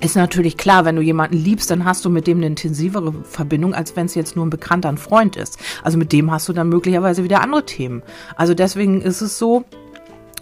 ist 0.00 0.16
natürlich 0.16 0.56
klar, 0.56 0.86
wenn 0.86 0.96
du 0.96 1.02
jemanden 1.02 1.36
liebst, 1.36 1.70
dann 1.70 1.84
hast 1.84 2.04
du 2.04 2.10
mit 2.10 2.26
dem 2.26 2.38
eine 2.38 2.46
intensivere 2.46 3.12
Verbindung, 3.24 3.74
als 3.74 3.96
wenn 3.96 4.06
es 4.06 4.14
jetzt 4.14 4.34
nur 4.34 4.46
ein 4.46 4.50
Bekannter, 4.50 4.88
ein 4.88 4.96
Freund 4.96 5.36
ist. 5.36 5.58
Also 5.82 5.98
mit 5.98 6.12
dem 6.12 6.30
hast 6.30 6.48
du 6.48 6.54
dann 6.54 6.70
möglicherweise 6.70 7.22
wieder 7.22 7.42
andere 7.42 7.66
Themen. 7.66 8.02
Also 8.36 8.54
deswegen 8.54 9.02
ist 9.02 9.20
es 9.20 9.38
so, 9.38 9.64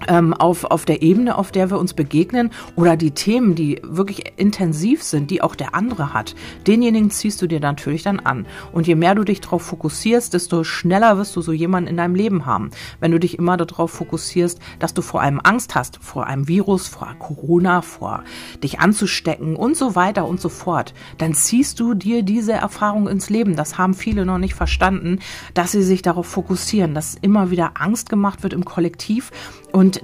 ähm, 0.08 0.34
auf, 0.34 0.64
auf 0.64 0.84
der 0.84 1.02
Ebene, 1.02 1.36
auf 1.38 1.52
der 1.52 1.70
wir 1.70 1.78
uns 1.78 1.94
begegnen 1.94 2.50
oder 2.74 2.96
die 2.96 3.12
Themen, 3.12 3.54
die 3.54 3.80
wirklich 3.84 4.32
intensiv 4.36 5.02
sind, 5.02 5.30
die 5.30 5.42
auch 5.42 5.54
der 5.54 5.74
andere 5.74 6.12
hat, 6.12 6.34
denjenigen 6.66 7.10
ziehst 7.10 7.40
du 7.40 7.46
dir 7.46 7.60
natürlich 7.60 8.02
dann 8.02 8.20
an. 8.20 8.46
Und 8.72 8.86
je 8.86 8.94
mehr 8.94 9.14
du 9.14 9.24
dich 9.24 9.40
darauf 9.40 9.62
fokussierst, 9.62 10.34
desto 10.34 10.64
schneller 10.64 11.18
wirst 11.18 11.36
du 11.36 11.40
so 11.40 11.52
jemanden 11.52 11.90
in 11.90 11.96
deinem 11.96 12.14
Leben 12.14 12.46
haben. 12.46 12.70
Wenn 13.00 13.12
du 13.12 13.20
dich 13.20 13.38
immer 13.38 13.56
darauf 13.56 13.90
fokussierst, 13.92 14.58
dass 14.78 14.94
du 14.94 15.02
vor 15.02 15.20
allem 15.20 15.40
Angst 15.42 15.74
hast, 15.74 15.98
vor 16.02 16.26
einem 16.26 16.48
Virus, 16.48 16.88
vor 16.88 17.14
Corona, 17.18 17.82
vor 17.82 18.24
dich 18.62 18.80
anzustecken 18.80 19.56
und 19.56 19.76
so 19.76 19.94
weiter 19.94 20.26
und 20.26 20.40
so 20.40 20.48
fort, 20.48 20.94
dann 21.18 21.34
ziehst 21.34 21.78
du 21.80 21.94
dir 21.94 22.22
diese 22.22 22.52
Erfahrung 22.52 23.08
ins 23.08 23.30
Leben. 23.30 23.56
Das 23.56 23.78
haben 23.78 23.94
viele 23.94 24.24
noch 24.24 24.38
nicht 24.38 24.54
verstanden, 24.54 25.18
dass 25.54 25.72
sie 25.72 25.82
sich 25.82 26.02
darauf 26.02 26.26
fokussieren, 26.26 26.94
dass 26.94 27.16
immer 27.20 27.50
wieder 27.50 27.72
Angst 27.74 28.08
gemacht 28.08 28.42
wird 28.42 28.52
im 28.52 28.64
Kollektiv 28.64 29.30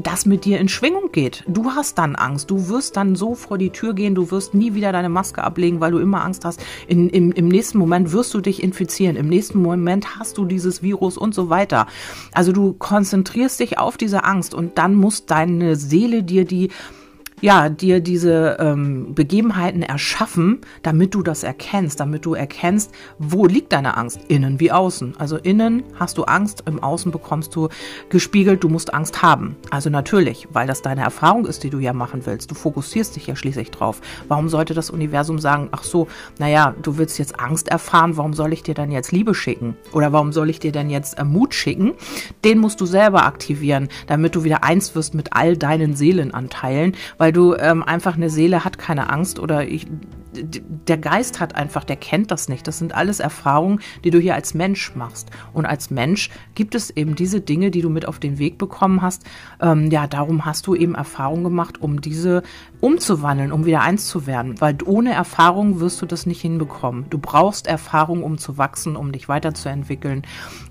das 0.03 0.27
mit 0.27 0.45
dir 0.45 0.59
in 0.59 0.69
Schwingung 0.69 1.13
geht. 1.13 1.45
Du 1.47 1.73
hast 1.73 1.99
dann 1.99 2.17
Angst. 2.17 2.51
Du 2.51 2.69
wirst 2.69 2.97
dann 2.97 3.17
so 3.17 3.35
vor 3.35 3.59
die 3.59 3.71
Tür 3.71 3.95
gehen. 3.95 4.15
Du 4.15 4.31
wirst 4.31 4.55
nie 4.55 4.75
wieder 4.75 4.93
deine 4.93 5.09
Maske 5.09 5.43
ablegen, 5.43 5.81
weil 5.81 5.93
du 5.93 5.99
immer 5.99 6.25
Angst 6.25 6.45
hast. 6.45 6.65
In, 6.87 7.09
im, 7.09 7.33
Im 7.33 7.49
nächsten 7.49 7.79
Moment 7.79 8.13
wirst 8.13 8.35
du 8.35 8.41
dich 8.41 8.63
infizieren. 8.63 9.17
Im 9.17 9.29
nächsten 9.29 9.61
Moment 9.61 10.19
hast 10.19 10.39
du 10.39 10.45
dieses 10.45 10.83
Virus 10.83 11.17
und 11.17 11.35
so 11.35 11.51
weiter. 11.51 11.87
Also 12.33 12.53
du 12.53 12.73
konzentrierst 12.73 13.61
dich 13.61 13.79
auf 13.79 13.97
diese 13.97 14.25
Angst 14.25 14.55
und 14.55 14.79
dann 14.79 14.95
muss 14.95 15.27
deine 15.27 15.77
Seele 15.77 16.23
dir 16.23 16.45
die 16.45 16.71
ja, 17.45 17.69
dir 17.69 18.01
diese 18.01 18.57
ähm, 18.59 19.15
Begebenheiten 19.15 19.83
erschaffen, 19.83 20.63
damit 20.83 21.15
du 21.15 21.23
das 21.23 21.43
erkennst, 21.43 22.01
damit 22.01 22.25
du 22.25 22.33
erkennst, 22.33 22.91
wo 23.19 23.45
liegt 23.45 23.75
deine 23.75 23.99
Angst, 23.99 24.19
innen 24.29 24.61
wie 24.61 24.73
außen. 24.73 25.17
Also 25.19 25.37
innen 25.37 25.83
hast 26.01 26.17
du 26.17 26.25
Angst, 26.25 26.63
im 26.65 26.83
Außen 26.83 27.13
bekommst 27.13 27.55
du 27.55 27.69
gespiegelt, 28.09 28.65
du 28.65 28.71
musst 28.71 28.95
Angst 28.95 29.21
haben. 29.21 29.57
Also 29.69 29.91
natürlich, 29.91 30.49
weil 30.55 30.67
das 30.67 30.81
deine 30.81 31.03
Erfahrung 31.03 31.45
ist, 31.45 31.65
die 31.65 31.69
du 31.69 31.81
ja 31.81 31.93
machen 31.93 32.23
willst. 32.25 32.51
Du 32.51 32.55
fokussierst 32.55 33.15
dich 33.15 33.27
ja 33.27 33.37
schließlich 33.37 33.71
drauf. 33.71 34.01
Warum 34.27 34.49
sollte 34.49 34.73
das 34.73 34.89
Universum 34.89 35.39
sagen, 35.39 35.69
ach 35.71 35.83
so, 35.83 36.09
naja, 36.39 36.75
du 36.81 36.97
willst 36.97 37.19
jetzt 37.19 37.39
Angst 37.39 37.69
erfahren, 37.69 38.17
warum 38.17 38.33
soll 38.33 38.55
ich 38.55 38.63
dir 38.63 38.75
dann 38.75 38.91
jetzt 38.91 39.13
Liebe 39.13 39.35
schicken? 39.35 39.77
Oder 39.93 40.15
warum 40.15 40.33
soll 40.33 40.49
ich 40.49 40.61
dir 40.61 40.73
denn 40.73 40.89
jetzt 40.89 41.19
äh, 41.19 41.25
Mut 41.25 41.53
schicken? 41.53 41.93
Den 42.43 42.57
musst 42.57 42.81
du 42.81 42.87
selber 42.87 43.27
aktivieren, 43.27 43.89
damit 44.07 44.35
du 44.35 44.45
wieder 44.45 44.65
eins 44.65 44.95
wirst 44.95 45.13
mit 45.13 45.35
all 45.35 45.59
deinen 45.59 45.95
Seelenanteilen, 45.95 46.97
weil 47.19 47.34
du 47.35 47.55
ähm, 47.55 47.83
einfach 47.83 48.17
eine 48.17 48.31
Seele 48.31 48.65
hat 48.65 48.79
keine 48.79 49.11
Angst 49.11 49.39
oder 49.39 49.67
ich, 49.67 49.87
der 50.35 50.99
Geist 50.99 51.41
hat 51.41 51.55
einfach, 51.55 51.85
der 51.85 51.97
kennt 51.97 52.31
das 52.31 52.49
nicht. 52.49 52.67
Das 52.67 52.79
sind 52.79 52.95
alles 52.95 53.21
Erfahrungen, 53.21 53.81
die 54.05 54.11
du 54.11 54.19
hier 54.19 54.35
als 54.35 54.55
Mensch 54.55 54.95
machst. 54.95 55.31
Und 55.53 55.67
als 55.67 55.91
Mensch 55.91 56.31
gibt 56.55 56.75
es 56.75 56.91
eben 56.91 57.15
diese 57.15 57.41
Dinge, 57.41 57.71
die 57.71 57.81
du 57.81 57.91
mit 57.91 58.07
auf 58.07 58.19
den 58.19 58.39
Weg 58.39 58.59
bekommen 58.59 59.03
hast. 59.03 59.25
Ähm, 59.61 59.91
ja, 59.91 60.07
darum 60.07 60.45
hast 60.45 60.67
du 60.67 60.75
eben 60.75 60.95
Erfahrungen 60.95 61.45
gemacht, 61.45 61.81
um 61.81 62.01
diese 62.01 62.43
umzuwandeln, 62.81 63.53
um 63.53 63.65
wieder 63.65 63.81
eins 63.81 64.07
zu 64.07 64.27
werden. 64.27 64.61
Weil 64.61 64.77
ohne 64.85 65.13
Erfahrung 65.13 65.81
wirst 65.81 66.03
du 66.03 66.07
das 66.07 66.27
nicht 66.27 66.41
hinbekommen. 66.41 67.07
Du 67.11 67.19
brauchst 67.19 67.67
Erfahrung, 67.67 68.23
um 68.23 68.39
zu 68.39 68.59
wachsen, 68.59 68.97
um 68.97 69.13
dich 69.13 69.29
weiterzuentwickeln. 69.29 70.23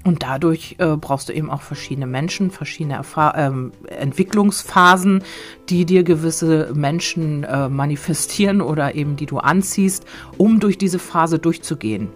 Und 0.03 0.23
dadurch 0.23 0.75
äh, 0.79 0.95
brauchst 0.97 1.29
du 1.29 1.33
eben 1.33 1.49
auch 1.49 1.61
verschiedene 1.61 2.07
Menschen, 2.07 2.51
verschiedene 2.51 2.95
Erfahr 2.95 3.37
ähm, 3.37 3.71
Entwicklungsphasen, 3.87 5.23
die 5.69 5.85
dir 5.85 6.03
gewisse 6.03 6.71
Menschen 6.75 7.43
äh, 7.43 7.69
manifestieren 7.69 8.61
oder 8.61 8.95
eben 8.95 9.15
die 9.15 9.25
du 9.25 9.39
anziehst, 9.53 10.05
um 10.37 10.59
durch 10.59 10.77
diese 10.77 10.99
Phase 10.99 11.37
durchzugehen. 11.37 12.09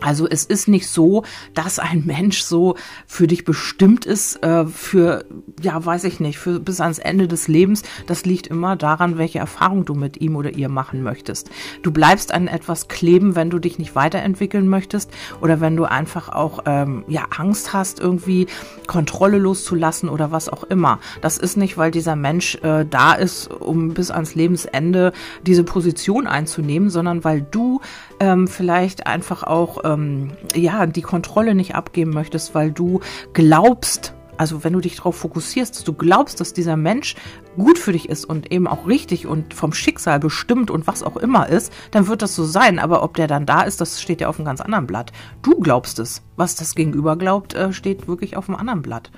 Also 0.00 0.26
es 0.28 0.44
ist 0.44 0.68
nicht 0.68 0.88
so, 0.88 1.24
dass 1.54 1.78
ein 1.78 2.04
Mensch 2.06 2.42
so 2.42 2.76
für 3.06 3.26
dich 3.26 3.44
bestimmt 3.44 4.06
ist, 4.06 4.42
äh, 4.42 4.66
für, 4.66 5.24
ja, 5.60 5.84
weiß 5.84 6.04
ich 6.04 6.20
nicht, 6.20 6.38
für 6.38 6.60
bis 6.60 6.80
ans 6.80 6.98
Ende 6.98 7.28
des 7.28 7.48
Lebens. 7.48 7.82
Das 8.06 8.24
liegt 8.24 8.46
immer 8.46 8.76
daran, 8.76 9.18
welche 9.18 9.38
Erfahrung 9.38 9.84
du 9.84 9.94
mit 9.94 10.20
ihm 10.20 10.36
oder 10.36 10.50
ihr 10.50 10.68
machen 10.68 11.02
möchtest. 11.02 11.50
Du 11.82 11.90
bleibst 11.90 12.32
an 12.32 12.48
etwas 12.48 12.88
kleben, 12.88 13.36
wenn 13.36 13.50
du 13.50 13.58
dich 13.58 13.78
nicht 13.78 13.94
weiterentwickeln 13.94 14.68
möchtest 14.68 15.10
oder 15.40 15.60
wenn 15.60 15.76
du 15.76 15.84
einfach 15.84 16.28
auch, 16.28 16.60
ähm, 16.66 17.04
ja, 17.08 17.24
Angst 17.36 17.72
hast, 17.72 18.00
irgendwie 18.00 18.46
Kontrolle 18.86 19.38
loszulassen 19.38 20.08
oder 20.08 20.30
was 20.32 20.48
auch 20.48 20.64
immer. 20.64 20.98
Das 21.20 21.38
ist 21.38 21.56
nicht, 21.56 21.76
weil 21.78 21.90
dieser 21.90 22.16
Mensch 22.16 22.56
äh, 22.62 22.84
da 22.88 23.14
ist, 23.14 23.50
um 23.50 23.94
bis 23.94 24.10
ans 24.10 24.34
Lebensende 24.34 25.12
diese 25.46 25.64
Position 25.64 26.26
einzunehmen, 26.26 26.90
sondern 26.90 27.24
weil 27.24 27.42
du 27.42 27.80
ähm, 28.20 28.48
vielleicht 28.48 29.06
einfach 29.06 29.42
auch 29.42 29.78
ähm, 29.84 30.32
ja 30.54 30.86
die 30.86 31.02
Kontrolle 31.02 31.54
nicht 31.54 31.74
abgeben 31.74 32.12
möchtest, 32.12 32.54
weil 32.54 32.72
du 32.72 33.00
glaubst, 33.32 34.14
also 34.36 34.64
wenn 34.64 34.72
du 34.72 34.80
dich 34.80 34.96
darauf 34.96 35.16
fokussierst, 35.16 35.76
dass 35.76 35.84
du 35.84 35.92
glaubst, 35.92 36.40
dass 36.40 36.52
dieser 36.52 36.76
Mensch 36.76 37.16
gut 37.56 37.78
für 37.78 37.92
dich 37.92 38.08
ist 38.08 38.24
und 38.24 38.52
eben 38.52 38.66
auch 38.66 38.86
richtig 38.86 39.26
und 39.26 39.54
vom 39.54 39.72
Schicksal 39.72 40.20
bestimmt 40.20 40.70
und 40.70 40.86
was 40.86 41.02
auch 41.02 41.16
immer 41.16 41.48
ist, 41.48 41.72
dann 41.90 42.06
wird 42.06 42.22
das 42.22 42.34
so 42.34 42.44
sein. 42.44 42.78
Aber 42.78 43.02
ob 43.02 43.14
der 43.16 43.26
dann 43.26 43.46
da 43.46 43.62
ist, 43.62 43.80
das 43.80 44.00
steht 44.00 44.20
ja 44.20 44.28
auf 44.28 44.38
einem 44.38 44.46
ganz 44.46 44.60
anderen 44.60 44.86
Blatt. 44.86 45.12
Du 45.42 45.58
glaubst 45.60 45.98
es. 45.98 46.22
Was 46.36 46.54
das 46.54 46.74
Gegenüber 46.74 47.16
glaubt, 47.16 47.54
äh, 47.54 47.72
steht 47.72 48.08
wirklich 48.08 48.36
auf 48.36 48.48
einem 48.48 48.58
anderen 48.58 48.82
Blatt. 48.82 49.10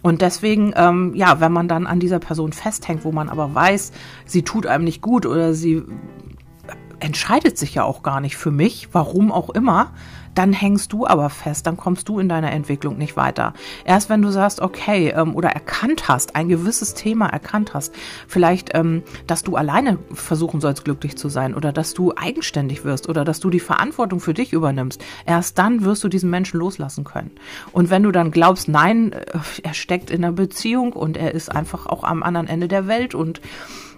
Und 0.00 0.22
deswegen, 0.22 0.72
ähm, 0.74 1.12
ja, 1.14 1.38
wenn 1.40 1.52
man 1.52 1.68
dann 1.68 1.86
an 1.86 2.00
dieser 2.00 2.18
Person 2.18 2.52
festhängt, 2.54 3.04
wo 3.04 3.12
man 3.12 3.28
aber 3.28 3.54
weiß, 3.54 3.92
sie 4.24 4.42
tut 4.42 4.66
einem 4.66 4.84
nicht 4.84 5.02
gut 5.02 5.26
oder 5.26 5.52
sie 5.52 5.82
entscheidet 7.02 7.58
sich 7.58 7.74
ja 7.74 7.84
auch 7.84 8.02
gar 8.02 8.20
nicht 8.20 8.36
für 8.36 8.50
mich, 8.50 8.88
warum 8.92 9.32
auch 9.32 9.50
immer, 9.50 9.92
dann 10.34 10.52
hängst 10.52 10.92
du 10.92 11.06
aber 11.06 11.28
fest, 11.28 11.66
dann 11.66 11.76
kommst 11.76 12.08
du 12.08 12.18
in 12.18 12.28
deiner 12.28 12.52
Entwicklung 12.52 12.96
nicht 12.96 13.16
weiter. 13.16 13.52
Erst 13.84 14.08
wenn 14.08 14.22
du 14.22 14.30
sagst, 14.30 14.60
okay, 14.60 15.10
ähm, 15.10 15.34
oder 15.34 15.50
erkannt 15.50 16.08
hast, 16.08 16.36
ein 16.36 16.48
gewisses 16.48 16.94
Thema 16.94 17.26
erkannt 17.26 17.74
hast, 17.74 17.94
vielleicht, 18.26 18.74
ähm, 18.74 19.02
dass 19.26 19.42
du 19.42 19.56
alleine 19.56 19.98
versuchen 20.12 20.60
sollst, 20.60 20.84
glücklich 20.84 21.16
zu 21.16 21.28
sein 21.28 21.54
oder 21.54 21.72
dass 21.72 21.92
du 21.92 22.14
eigenständig 22.16 22.84
wirst 22.84 23.08
oder 23.08 23.24
dass 23.24 23.40
du 23.40 23.50
die 23.50 23.60
Verantwortung 23.60 24.20
für 24.20 24.32
dich 24.32 24.52
übernimmst, 24.52 25.04
erst 25.26 25.58
dann 25.58 25.84
wirst 25.84 26.02
du 26.04 26.08
diesen 26.08 26.30
Menschen 26.30 26.58
loslassen 26.58 27.04
können. 27.04 27.32
Und 27.72 27.90
wenn 27.90 28.02
du 28.02 28.10
dann 28.10 28.30
glaubst, 28.30 28.68
nein, 28.68 29.12
äh, 29.12 29.38
er 29.62 29.74
steckt 29.74 30.10
in 30.10 30.24
einer 30.24 30.32
Beziehung 30.32 30.94
und 30.94 31.16
er 31.16 31.34
ist 31.34 31.50
einfach 31.50 31.86
auch 31.86 32.04
am 32.04 32.22
anderen 32.22 32.48
Ende 32.48 32.68
der 32.68 32.86
Welt 32.86 33.14
und 33.14 33.40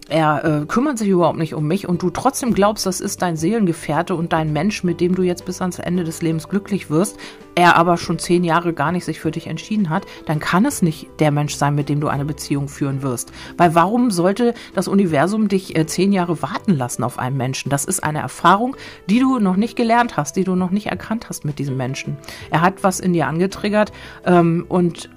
er 0.09 0.45
äh, 0.45 0.67
kümmert 0.67 0.99
sich 0.99 1.09
überhaupt 1.09 1.39
nicht 1.39 1.55
um 1.55 1.67
mich 1.67 1.89
und 1.89 2.03
du 2.03 2.11
trotzdem 2.11 2.53
glaubst, 2.53 2.85
das 2.85 3.01
ist 3.01 3.23
dein 3.23 3.37
Seelengefährte 3.37 4.15
und 4.15 4.35
dein 4.35 4.53
Mensch, 4.53 4.85
mit 4.85 5.01
dem 5.01 5.15
du 5.15 5.23
jetzt 5.23 5.47
bis 5.47 5.63
ans 5.63 5.79
Ende 5.79 6.05
des 6.05 6.21
Lebens 6.21 6.49
glücklich 6.49 6.91
wirst, 6.91 7.17
er 7.55 7.77
aber 7.77 7.97
schon 7.97 8.19
zehn 8.19 8.45
Jahre 8.45 8.75
gar 8.75 8.93
nicht 8.93 9.05
sich 9.07 9.19
für 9.19 9.31
dich 9.31 9.47
entschieden 9.47 9.89
hat, 9.89 10.05
dann 10.27 10.41
kann 10.41 10.67
es 10.67 10.83
nicht 10.83 11.09
der 11.21 11.31
Mensch 11.31 11.55
sein, 11.55 11.75
mit 11.75 11.89
dem 11.89 12.01
du 12.01 12.09
eine 12.09 12.27
Beziehung 12.27 12.69
führen 12.69 13.03
wirst. 13.03 13.33
Weil 13.57 13.75
warum 13.75 14.11
sollte 14.11 14.53
das 14.75 14.89
Universum 14.89 15.49
dich 15.49 15.75
äh, 15.77 15.87
zehn 15.87 16.13
Jahre 16.13 16.43
warten 16.43 16.77
lassen 16.77 17.03
auf 17.03 17.19
einen 17.19 17.39
Menschen? 17.39 17.71
Das 17.71 17.87
ist 17.87 18.05
eine 18.05 18.19
Erfahrung, 18.19 18.77
die 19.09 19.21
du 19.21 19.39
noch 19.39 19.57
nicht 19.57 19.75
gelernt 19.75 20.19
hast, 20.19 20.37
die 20.37 20.45
du 20.45 20.55
noch 20.55 20.71
nicht 20.71 20.87
erkannt 20.87 21.31
hast 21.31 21.47
mit 21.47 21.59
diesem 21.59 21.79
Menschen. 21.79 22.19
Er 22.51 22.61
hat 22.61 22.83
was 22.83 23.01
in 23.01 23.15
dir 23.15 23.27
angetriggert 23.27 23.93
ähm, 24.27 24.67
und 24.69 25.09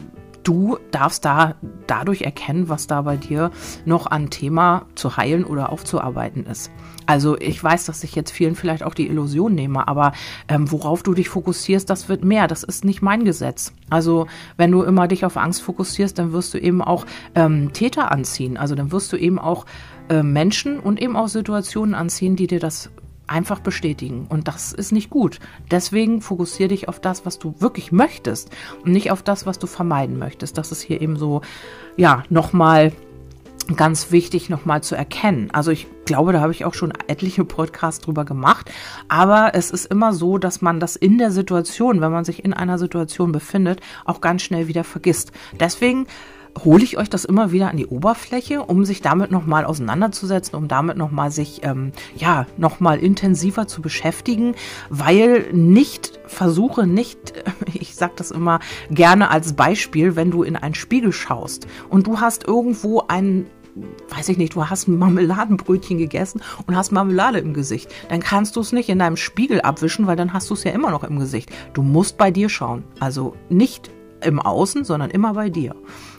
du 0.48 0.78
darfst 0.92 1.26
da 1.26 1.56
dadurch 1.88 2.22
erkennen, 2.22 2.70
was 2.70 2.88
da 2.88 3.02
bei 3.02 3.18
dir 3.18 3.52
noch 3.86 4.08
an 4.08 4.30
Thema 4.30 4.86
zu 4.96 5.18
heilen 5.18 5.44
oder 5.44 5.72
aufzuarbeiten 5.72 6.46
ist. 6.46 6.72
Also 7.06 7.38
ich 7.38 7.62
weiß, 7.62 7.86
dass 7.86 8.04
ich 8.04 8.16
jetzt 8.16 8.32
vielen 8.32 8.56
vielleicht 8.56 8.84
auch 8.84 8.94
die 8.94 9.08
Illusion 9.08 9.56
nehme, 9.56 9.88
aber 9.88 10.14
ähm, 10.48 10.72
worauf 10.72 11.04
du 11.04 11.14
dich 11.14 11.30
fokussierst, 11.30 11.90
das 11.90 12.08
wird 12.08 12.24
mehr. 12.24 12.48
Das 12.48 12.64
ist 12.64 12.86
nicht 12.86 13.02
mein 13.02 13.26
Gesetz. 13.26 13.74
Also 13.90 14.28
wenn 14.56 14.72
du 14.72 14.84
immer 14.84 15.08
dich 15.08 15.26
auf 15.26 15.38
Angst 15.38 15.62
fokussierst, 15.62 16.18
dann 16.18 16.32
wirst 16.32 16.54
du 16.54 16.58
eben 16.58 16.82
auch 16.82 17.06
ähm, 17.36 17.74
Täter 17.74 18.12
anziehen. 18.12 18.58
Also 18.58 18.76
dann 18.76 18.92
wirst 18.92 19.12
du 19.12 19.18
eben 19.18 19.40
auch 19.40 19.66
äh, 20.10 20.24
Menschen 20.24 20.80
und 20.80 21.02
eben 21.02 21.18
auch 21.18 21.28
Situationen 21.28 21.94
anziehen, 21.94 22.38
die 22.38 22.48
dir 22.48 22.60
das 22.60 22.90
einfach 23.28 23.60
bestätigen. 23.60 24.26
Und 24.30 24.48
das 24.48 24.74
ist 24.74 24.92
nicht 24.92 25.10
gut. 25.10 25.40
Deswegen 25.70 26.22
fokussiere 26.22 26.70
dich 26.70 26.88
auf 26.88 27.00
das, 27.00 27.26
was 27.26 27.40
du 27.40 27.56
wirklich 27.60 27.92
möchtest 27.92 28.50
und 28.84 28.92
nicht 28.92 29.12
auf 29.12 29.22
das, 29.22 29.46
was 29.46 29.60
du 29.60 29.68
vermeiden 29.68 30.18
möchtest. 30.18 30.58
Das 30.58 30.72
ist 30.72 30.82
hier 30.82 31.02
eben 31.02 31.18
so, 31.18 31.42
ja, 31.98 32.24
nochmal 32.30 32.94
ganz 33.76 34.12
wichtig 34.12 34.50
nochmal 34.50 34.82
zu 34.82 34.96
erkennen. 34.96 35.50
Also 35.52 35.72
ich 35.72 35.88
glaube, 36.06 36.32
da 36.32 36.40
habe 36.40 36.54
ich 36.54 36.64
auch 36.64 36.74
schon 36.74 36.94
etliche 37.08 37.44
Podcasts 37.44 38.00
drüber 38.00 38.24
gemacht. 38.24 38.72
Aber 39.10 39.52
es 39.54 39.72
ist 39.72 39.86
immer 39.86 40.14
so, 40.14 40.38
dass 40.38 40.62
man 40.62 40.80
das 40.80 40.96
in 40.96 41.18
der 41.18 41.32
Situation, 41.32 42.00
wenn 42.00 42.12
man 42.12 42.24
sich 42.24 42.46
in 42.46 42.54
einer 42.54 42.78
Situation 42.78 43.32
befindet, 43.32 43.82
auch 44.06 44.22
ganz 44.22 44.44
schnell 44.44 44.68
wieder 44.68 44.84
vergisst. 44.84 45.32
Deswegen 45.60 46.08
hole 46.64 46.84
ich 46.84 46.98
euch 46.98 47.10
das 47.10 47.26
immer 47.26 47.52
wieder 47.52 47.70
an 47.70 47.78
die 47.78 47.88
Oberfläche, 47.88 48.64
um 48.64 48.86
sich 48.86 49.02
damit 49.02 49.32
nochmal 49.32 49.66
auseinanderzusetzen, 49.66 50.56
um 50.56 50.68
damit 50.68 50.98
nochmal 50.98 51.32
sich, 51.32 51.62
ähm, 51.64 51.92
ja, 52.16 52.46
nochmal 52.58 53.00
intensiver 53.00 53.68
zu 53.68 53.82
beschäftigen, 53.82 54.56
weil 54.90 55.52
nicht, 55.54 56.20
versuche 56.26 56.88
nicht, 56.88 57.34
ich 57.74 57.96
sag 57.96 58.16
das 58.18 58.32
immer 58.32 58.60
gerne 58.90 59.30
als 59.30 59.54
Beispiel, 59.54 60.16
wenn 60.16 60.32
du 60.32 60.44
in 60.44 60.56
einen 60.56 60.76
Spiegel 60.76 61.12
schaust 61.12 61.68
und 61.90 62.08
du 62.08 62.20
hast 62.20 62.48
irgendwo 62.48 63.04
einen 63.08 63.48
weiß 64.10 64.30
ich 64.30 64.38
nicht, 64.38 64.56
du 64.56 64.66
hast 64.68 64.88
ein 64.88 64.98
Marmeladenbrötchen 64.98 65.98
gegessen 65.98 66.42
und 66.66 66.76
hast 66.76 66.92
Marmelade 66.92 67.38
im 67.40 67.54
Gesicht, 67.54 67.94
dann 68.10 68.22
kannst 68.22 68.56
du 68.56 68.62
es 68.62 68.72
nicht 68.72 68.90
in 68.90 68.98
deinem 69.00 69.18
Spiegel 69.18 69.62
abwischen, 69.62 70.08
weil 70.08 70.16
dann 70.16 70.34
hast 70.34 70.50
du 70.50 70.56
es 70.56 70.64
ja 70.64 70.72
immer 70.72 70.90
noch 70.90 71.04
im 71.04 71.20
Gesicht. 71.20 71.52
Du 71.74 71.84
musst 71.84 72.18
bei 72.18 72.32
dir 72.32 72.50
schauen. 72.50 72.84
Also 73.00 73.36
nicht 73.50 73.92
im 74.28 74.40
Außen, 74.40 74.84
sondern 74.84 75.10
immer 75.10 75.34
bei 75.34 75.50
dir. 75.50 75.76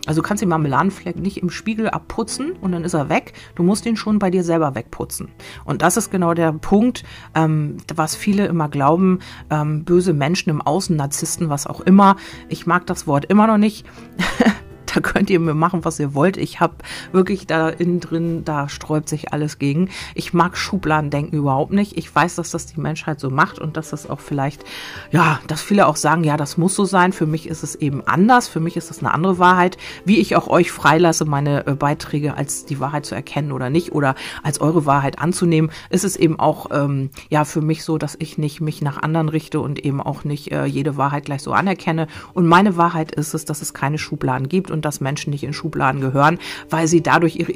Also 0.07 0.23
du 0.23 0.27
kannst 0.27 0.43
den 0.43 0.49
Marmeladenfleck 0.49 1.17
nicht 1.17 1.39
im 1.39 1.51
Spiegel 1.51 1.89
abputzen 1.91 2.53
und 2.61 2.73
dann 2.73 2.85
ist 2.85 2.95
er 2.95 3.09
weg. 3.09 3.35
Du 3.55 3.63
musst 3.63 3.87
ihn 3.87 3.97
schon 3.97 4.19
bei 4.19 4.31
dir 4.31 4.43
selber 4.43 4.75
wegputzen. 4.75 5.29
Und 5.65 5.83
das 5.83 5.97
ist 5.97 6.11
genau 6.11 6.35
der 6.35 6.53
Punkt, 6.53 7.05
ähm, 7.35 7.77
was 7.95 8.17
viele 8.17 8.47
immer 8.47 8.69
glauben, 8.69 9.21
ähm, 9.51 9.85
böse 9.85 10.13
Menschen 10.13 10.51
im 10.51 10.63
Außen, 10.63 10.97
Narzissten, 10.97 11.51
was 11.51 11.67
auch 11.67 11.81
immer. 11.81 12.17
Ich 12.49 12.67
mag 12.67 12.87
das 12.87 13.07
Wort 13.07 13.27
immer 13.27 13.47
noch 13.47 13.59
nicht. 13.59 13.87
könnt 15.01 15.31
ihr 15.31 15.41
mir 15.41 15.55
machen, 15.55 15.85
was 15.85 15.99
ihr 16.01 16.15
wollt. 16.15 16.37
Ich 16.37 16.61
habe 16.61 16.75
wirklich 17.13 17.47
da 17.47 17.69
innen 17.69 18.01
drin, 18.01 18.45
da 18.45 18.69
sträubt 18.69 19.09
sich 19.09 19.33
alles 19.33 19.59
gegen. 19.59 19.91
Ich 20.15 20.35
mag 20.35 20.57
Schubladendenken 20.57 21.39
überhaupt 21.39 21.73
nicht. 21.73 21.97
Ich 21.97 22.15
weiß, 22.15 22.37
dass 22.37 22.51
das 22.51 22.67
die 22.67 22.81
Menschheit 22.81 23.21
so 23.21 23.31
macht 23.31 23.59
und 23.59 23.77
dass 23.77 23.91
das 23.91 24.09
auch 24.09 24.21
vielleicht, 24.21 24.65
ja, 25.11 25.41
dass 25.47 25.63
viele 25.63 25.87
auch 25.87 25.97
sagen, 25.97 26.25
ja, 26.25 26.37
das 26.37 26.57
muss 26.57 26.75
so 26.75 26.85
sein. 26.85 27.13
Für 27.13 27.27
mich 27.27 27.49
ist 27.49 27.63
es 27.63 27.75
eben 27.75 28.03
anders. 28.07 28.49
Für 28.49 28.61
mich 28.61 28.77
ist 28.77 28.91
das 28.91 29.01
eine 29.01 29.13
andere 29.13 29.39
Wahrheit. 29.39 29.79
Wie 30.05 30.19
ich 30.19 30.37
auch 30.37 30.49
euch 30.49 30.71
freilasse, 30.71 31.25
meine 31.25 31.67
äh, 31.67 31.75
Beiträge 31.75 32.35
als 32.35 32.65
die 32.65 32.81
Wahrheit 32.81 33.07
zu 33.07 33.15
erkennen 33.15 33.53
oder 33.53 33.71
nicht 33.71 33.93
oder 33.93 34.15
als 34.43 34.61
eure 34.61 34.87
Wahrheit 34.87 35.19
anzunehmen, 35.19 35.71
ist 35.91 36.05
es 36.05 36.17
eben 36.17 36.39
auch, 36.39 36.67
ähm, 36.71 37.11
ja, 37.31 37.45
für 37.45 37.61
mich 37.61 37.85
so, 37.85 37.99
dass 37.99 38.17
ich 38.19 38.39
nicht 38.39 38.61
mich 38.61 38.83
nach 38.83 39.03
anderen 39.03 39.29
richte 39.29 39.61
und 39.61 39.85
eben 39.85 40.01
auch 40.01 40.25
nicht 40.25 40.53
äh, 40.53 40.65
jede 40.65 40.97
Wahrheit 40.97 41.25
gleich 41.25 41.43
so 41.43 41.53
anerkenne. 41.53 42.07
Und 42.35 42.47
meine 42.47 42.77
Wahrheit 42.77 43.13
ist 43.13 43.35
es, 43.35 43.45
dass 43.45 43.63
es 43.63 43.75
keine 43.75 43.99
Schubladen 43.99 44.49
gibt 44.49 44.71
und 44.71 44.85
dass 44.89 45.01
Menschen 45.01 45.31
nicht 45.31 45.45
in 45.45 45.53
Schubladen 45.53 46.01
gehören, 46.01 46.39
weil 46.71 46.89
sie 46.89 47.03
dadurch 47.03 47.37
ihre 47.37 47.53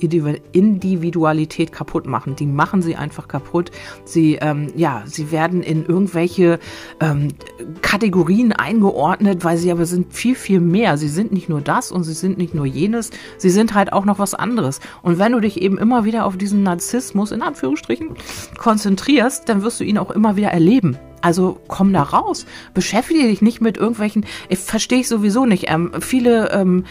Individualität 0.53 1.73
kaputt 1.73 2.07
machen. 2.07 2.37
Die 2.37 2.47
machen 2.47 2.83
sie 2.83 2.95
einfach 2.95 3.27
kaputt. 3.27 3.71
Sie, 4.05 4.35
ähm, 4.35 4.69
ja, 4.77 5.03
sie 5.07 5.33
werden 5.33 5.63
in 5.63 5.87
irgendwelche 5.87 6.59
ähm, 7.01 7.29
Kategorien 7.81 8.53
eingeordnet, 8.53 9.45
weil 9.45 9.57
sie 9.57 9.73
aber 9.73 9.87
sind 9.87 10.13
viel, 10.13 10.35
viel 10.35 10.61
mehr. 10.61 10.99
Sie 10.99 11.09
sind 11.09 11.33
nicht 11.33 11.49
nur 11.49 11.63
das 11.63 11.91
und 11.91 12.05
sie 12.05 12.13
sind 12.13 12.37
nicht 12.37 12.55
nur 12.55 12.67
jenes, 12.67 13.11
sie 13.39 13.51
sind 13.51 13.73
halt 13.73 13.93
auch 13.93 14.05
noch 14.05 14.19
was 14.19 14.35
anderes. 14.35 14.81
Und 15.01 15.19
wenn 15.19 15.33
du 15.33 15.41
dich 15.41 15.61
eben 15.61 15.79
immer 15.79 16.05
wieder 16.05 16.27
auf 16.27 16.37
diesen 16.37 16.63
Narzissmus 16.63 17.33
in 17.33 17.41
Anführungsstrichen 17.41 18.11
konzentrierst, 18.59 19.49
dann 19.49 19.63
wirst 19.63 19.81
du 19.81 19.85
ihn 19.85 19.97
auch 19.97 20.11
immer 20.11 20.37
wieder 20.37 20.49
erleben. 20.49 20.99
Also 21.23 21.61
komm 21.69 21.93
da 21.93 22.03
raus. 22.03 22.47
Beschäftige 22.75 23.29
dich 23.29 23.41
nicht 23.41 23.61
mit 23.61 23.77
irgendwelchen, 23.79 24.27
ich 24.49 24.59
verstehe 24.59 25.01
ich 25.01 25.09
sowieso 25.09 25.47
nicht. 25.47 25.71
Ähm, 25.71 25.93
viele 26.01 26.51
ähm, 26.51 26.85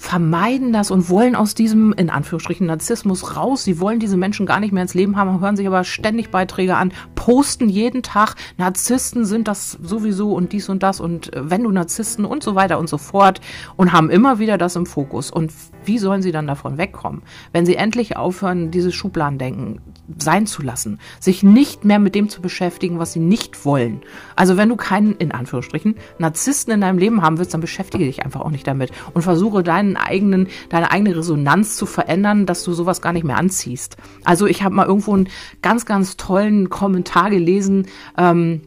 vermeiden 0.00 0.72
das 0.72 0.90
und 0.90 1.10
wollen 1.10 1.36
aus 1.36 1.54
diesem, 1.54 1.92
in 1.92 2.08
Anführungsstrichen, 2.08 2.66
Narzissmus 2.66 3.36
raus. 3.36 3.64
Sie 3.64 3.80
wollen 3.80 4.00
diese 4.00 4.16
Menschen 4.16 4.46
gar 4.46 4.58
nicht 4.58 4.72
mehr 4.72 4.82
ins 4.82 4.94
Leben 4.94 5.16
haben, 5.16 5.40
hören 5.42 5.56
sich 5.56 5.66
aber 5.66 5.84
ständig 5.84 6.30
Beiträge 6.30 6.76
an, 6.76 6.92
posten 7.20 7.68
jeden 7.68 8.02
Tag, 8.02 8.34
Narzissten 8.56 9.26
sind 9.26 9.46
das 9.46 9.72
sowieso 9.72 10.32
und 10.32 10.54
dies 10.54 10.70
und 10.70 10.82
das 10.82 11.00
und 11.00 11.34
äh, 11.34 11.50
wenn 11.50 11.62
du 11.62 11.70
Narzissten 11.70 12.24
und 12.24 12.42
so 12.42 12.54
weiter 12.54 12.78
und 12.78 12.88
so 12.88 12.96
fort 12.96 13.42
und 13.76 13.92
haben 13.92 14.08
immer 14.08 14.38
wieder 14.38 14.56
das 14.56 14.74
im 14.74 14.86
Fokus. 14.86 15.30
Und 15.30 15.52
wie 15.84 15.98
sollen 15.98 16.22
sie 16.22 16.32
dann 16.32 16.46
davon 16.46 16.78
wegkommen? 16.78 17.20
Wenn 17.52 17.66
sie 17.66 17.74
endlich 17.74 18.16
aufhören, 18.16 18.70
dieses 18.70 18.94
Schubladendenken 18.94 19.82
sein 20.18 20.46
zu 20.46 20.62
lassen, 20.62 20.98
sich 21.20 21.42
nicht 21.42 21.84
mehr 21.84 21.98
mit 21.98 22.14
dem 22.14 22.30
zu 22.30 22.40
beschäftigen, 22.40 22.98
was 22.98 23.12
sie 23.12 23.20
nicht 23.20 23.66
wollen. 23.66 24.00
Also 24.34 24.56
wenn 24.56 24.70
du 24.70 24.76
keinen, 24.76 25.14
in 25.16 25.30
Anführungsstrichen, 25.30 25.96
Narzissten 26.18 26.72
in 26.72 26.80
deinem 26.80 26.98
Leben 26.98 27.22
haben 27.22 27.38
willst, 27.38 27.52
dann 27.52 27.60
beschäftige 27.60 28.06
dich 28.06 28.24
einfach 28.24 28.40
auch 28.40 28.50
nicht 28.50 28.66
damit 28.66 28.92
und 29.12 29.22
versuche 29.22 29.62
deinen 29.62 29.96
eigenen, 29.96 30.48
deine 30.70 30.90
eigene 30.90 31.16
Resonanz 31.16 31.76
zu 31.76 31.84
verändern, 31.84 32.46
dass 32.46 32.64
du 32.64 32.72
sowas 32.72 33.02
gar 33.02 33.12
nicht 33.12 33.24
mehr 33.24 33.36
anziehst. 33.36 33.98
Also 34.24 34.46
ich 34.46 34.62
habe 34.62 34.74
mal 34.74 34.86
irgendwo 34.86 35.14
einen 35.14 35.28
ganz, 35.62 35.84
ganz 35.84 36.16
tollen 36.16 36.70
Kommentar 36.70 37.09
gelesen, 37.30 37.86
ähm, 38.16 38.62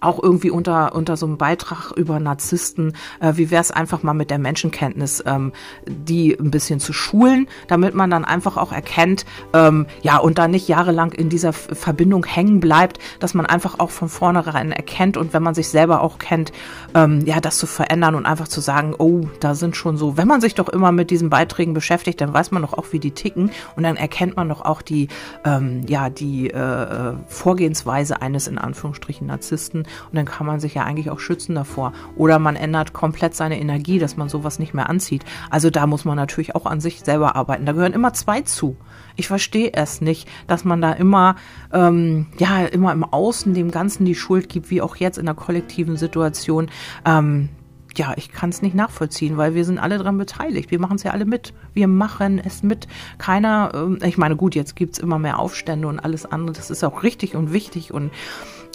auch 0.00 0.22
irgendwie 0.22 0.50
unter, 0.50 0.94
unter 0.94 1.16
so 1.16 1.26
einem 1.26 1.38
Beitrag 1.38 1.92
über 1.92 2.20
Narzissten, 2.20 2.92
äh, 3.20 3.32
wie 3.36 3.50
wäre 3.50 3.62
es 3.62 3.70
einfach 3.70 4.02
mal 4.02 4.12
mit 4.12 4.30
der 4.30 4.38
Menschenkenntnis, 4.38 5.22
ähm, 5.26 5.52
die 5.86 6.34
ein 6.38 6.50
bisschen 6.50 6.78
zu 6.78 6.92
schulen, 6.92 7.48
damit 7.66 7.94
man 7.94 8.10
dann 8.10 8.24
einfach 8.24 8.56
auch 8.56 8.72
erkennt, 8.72 9.24
ähm, 9.54 9.86
ja, 10.02 10.18
und 10.18 10.38
da 10.38 10.48
nicht 10.48 10.68
jahrelang 10.68 11.12
in 11.12 11.28
dieser 11.28 11.52
Verbindung 11.52 12.24
hängen 12.26 12.60
bleibt, 12.60 12.98
dass 13.18 13.34
man 13.34 13.46
einfach 13.46 13.78
auch 13.78 13.90
von 13.90 14.08
vornherein 14.08 14.72
erkennt 14.72 15.16
und 15.16 15.32
wenn 15.32 15.42
man 15.42 15.54
sich 15.54 15.68
selber 15.68 16.02
auch 16.02 16.18
kennt, 16.18 16.52
ähm, 16.94 17.24
ja, 17.24 17.40
das 17.40 17.58
zu 17.58 17.66
verändern 17.66 18.14
und 18.14 18.26
einfach 18.26 18.48
zu 18.48 18.60
sagen, 18.60 18.94
oh, 18.98 19.26
da 19.40 19.54
sind 19.54 19.76
schon 19.76 19.96
so, 19.96 20.16
wenn 20.16 20.28
man 20.28 20.40
sich 20.40 20.54
doch 20.54 20.68
immer 20.68 20.92
mit 20.92 21.10
diesen 21.10 21.30
Beiträgen 21.30 21.72
beschäftigt, 21.72 22.20
dann 22.20 22.34
weiß 22.34 22.50
man 22.50 22.62
doch 22.62 22.74
auch, 22.74 22.92
wie 22.92 23.00
die 23.00 23.12
ticken 23.12 23.50
und 23.74 23.82
dann 23.82 23.96
erkennt 23.96 24.36
man 24.36 24.48
doch 24.48 24.60
auch 24.60 24.82
die, 24.82 25.08
ähm, 25.44 25.82
ja, 25.88 26.10
die 26.10 26.50
äh, 26.50 27.14
Vorgehensweise 27.28 28.20
eines 28.20 28.46
in 28.46 28.58
Anführungsstrichen 28.58 29.26
Narzissten 29.26 29.45
und 29.52 29.86
dann 30.12 30.24
kann 30.24 30.46
man 30.46 30.60
sich 30.60 30.74
ja 30.74 30.84
eigentlich 30.84 31.10
auch 31.10 31.20
schützen 31.20 31.54
davor. 31.54 31.92
Oder 32.16 32.38
man 32.38 32.56
ändert 32.56 32.92
komplett 32.92 33.34
seine 33.34 33.60
Energie, 33.60 33.98
dass 33.98 34.16
man 34.16 34.28
sowas 34.28 34.58
nicht 34.58 34.74
mehr 34.74 34.88
anzieht. 34.88 35.24
Also 35.50 35.70
da 35.70 35.86
muss 35.86 36.04
man 36.04 36.16
natürlich 36.16 36.54
auch 36.54 36.66
an 36.66 36.80
sich 36.80 37.00
selber 37.00 37.36
arbeiten. 37.36 37.66
Da 37.66 37.72
gehören 37.72 37.92
immer 37.92 38.12
zwei 38.12 38.42
zu. 38.42 38.76
Ich 39.16 39.28
verstehe 39.28 39.72
es 39.72 40.00
nicht, 40.00 40.28
dass 40.46 40.64
man 40.64 40.80
da 40.80 40.92
immer, 40.92 41.36
ähm, 41.72 42.26
ja, 42.38 42.66
immer 42.66 42.92
im 42.92 43.04
Außen 43.04 43.54
dem 43.54 43.70
Ganzen 43.70 44.04
die 44.04 44.14
Schuld 44.14 44.48
gibt, 44.48 44.70
wie 44.70 44.82
auch 44.82 44.96
jetzt 44.96 45.18
in 45.18 45.26
der 45.26 45.34
kollektiven 45.34 45.96
Situation. 45.96 46.68
Ähm, 47.04 47.48
ja, 47.96 48.12
ich 48.16 48.30
kann 48.30 48.50
es 48.50 48.62
nicht 48.62 48.74
nachvollziehen, 48.74 49.36
weil 49.36 49.54
wir 49.54 49.64
sind 49.64 49.78
alle 49.78 49.98
dran 49.98 50.18
beteiligt. 50.18 50.70
Wir 50.70 50.78
machen 50.78 50.96
es 50.96 51.02
ja 51.02 51.12
alle 51.12 51.24
mit. 51.24 51.54
Wir 51.72 51.88
machen 51.88 52.38
es 52.44 52.62
mit. 52.62 52.86
Keiner, 53.18 53.72
ähm, 53.74 53.98
ich 54.04 54.18
meine, 54.18 54.36
gut, 54.36 54.54
jetzt 54.54 54.76
gibt's 54.76 54.98
immer 54.98 55.18
mehr 55.18 55.38
Aufstände 55.38 55.88
und 55.88 55.98
alles 55.98 56.26
andere. 56.26 56.54
Das 56.54 56.70
ist 56.70 56.84
auch 56.84 57.02
richtig 57.02 57.34
und 57.34 57.52
wichtig 57.52 57.92
und 57.92 58.10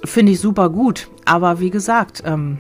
finde 0.03 0.31
ich 0.34 0.39
super 0.39 0.70
gut. 0.70 1.08
Aber 1.25 1.60
wie 1.60 1.70
gesagt, 1.70 2.24
ähm, 2.25 2.60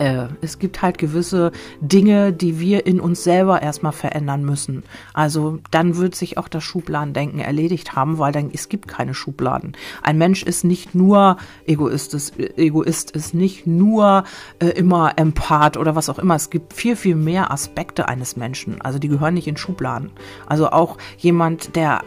äh, 0.00 0.28
es 0.40 0.58
gibt 0.58 0.80
halt 0.82 0.98
gewisse 0.98 1.52
Dinge, 1.80 2.32
die 2.32 2.58
wir 2.58 2.86
in 2.86 3.00
uns 3.00 3.22
selber 3.22 3.62
erstmal 3.62 3.92
verändern 3.92 4.44
müssen. 4.44 4.82
Also 5.12 5.58
dann 5.70 5.96
wird 5.96 6.14
sich 6.14 6.38
auch 6.38 6.48
das 6.48 6.64
Schubladendenken 6.64 7.40
erledigt 7.40 7.94
haben, 7.94 8.18
weil 8.18 8.32
dann 8.32 8.50
es 8.52 8.68
gibt 8.68 8.88
keine 8.88 9.12
Schubladen. 9.14 9.76
Ein 10.02 10.16
Mensch 10.16 10.42
ist 10.42 10.64
nicht 10.64 10.94
nur 10.94 11.36
Egoist, 11.66 12.14
ist, 12.14 12.38
Egoist 12.38 13.10
ist 13.10 13.34
nicht 13.34 13.66
nur 13.66 14.24
äh, 14.58 14.68
immer 14.68 15.12
Empath 15.16 15.76
oder 15.76 15.94
was 15.94 16.08
auch 16.08 16.18
immer. 16.18 16.34
Es 16.34 16.48
gibt 16.48 16.72
viel, 16.72 16.96
viel 16.96 17.14
mehr 17.14 17.50
Aspekte 17.50 18.08
eines 18.08 18.36
Menschen. 18.36 18.80
Also 18.80 18.98
die 18.98 19.08
gehören 19.08 19.34
nicht 19.34 19.48
in 19.48 19.58
Schubladen. 19.58 20.10
Also 20.46 20.70
auch 20.70 20.96
jemand, 21.18 21.76
der 21.76 22.00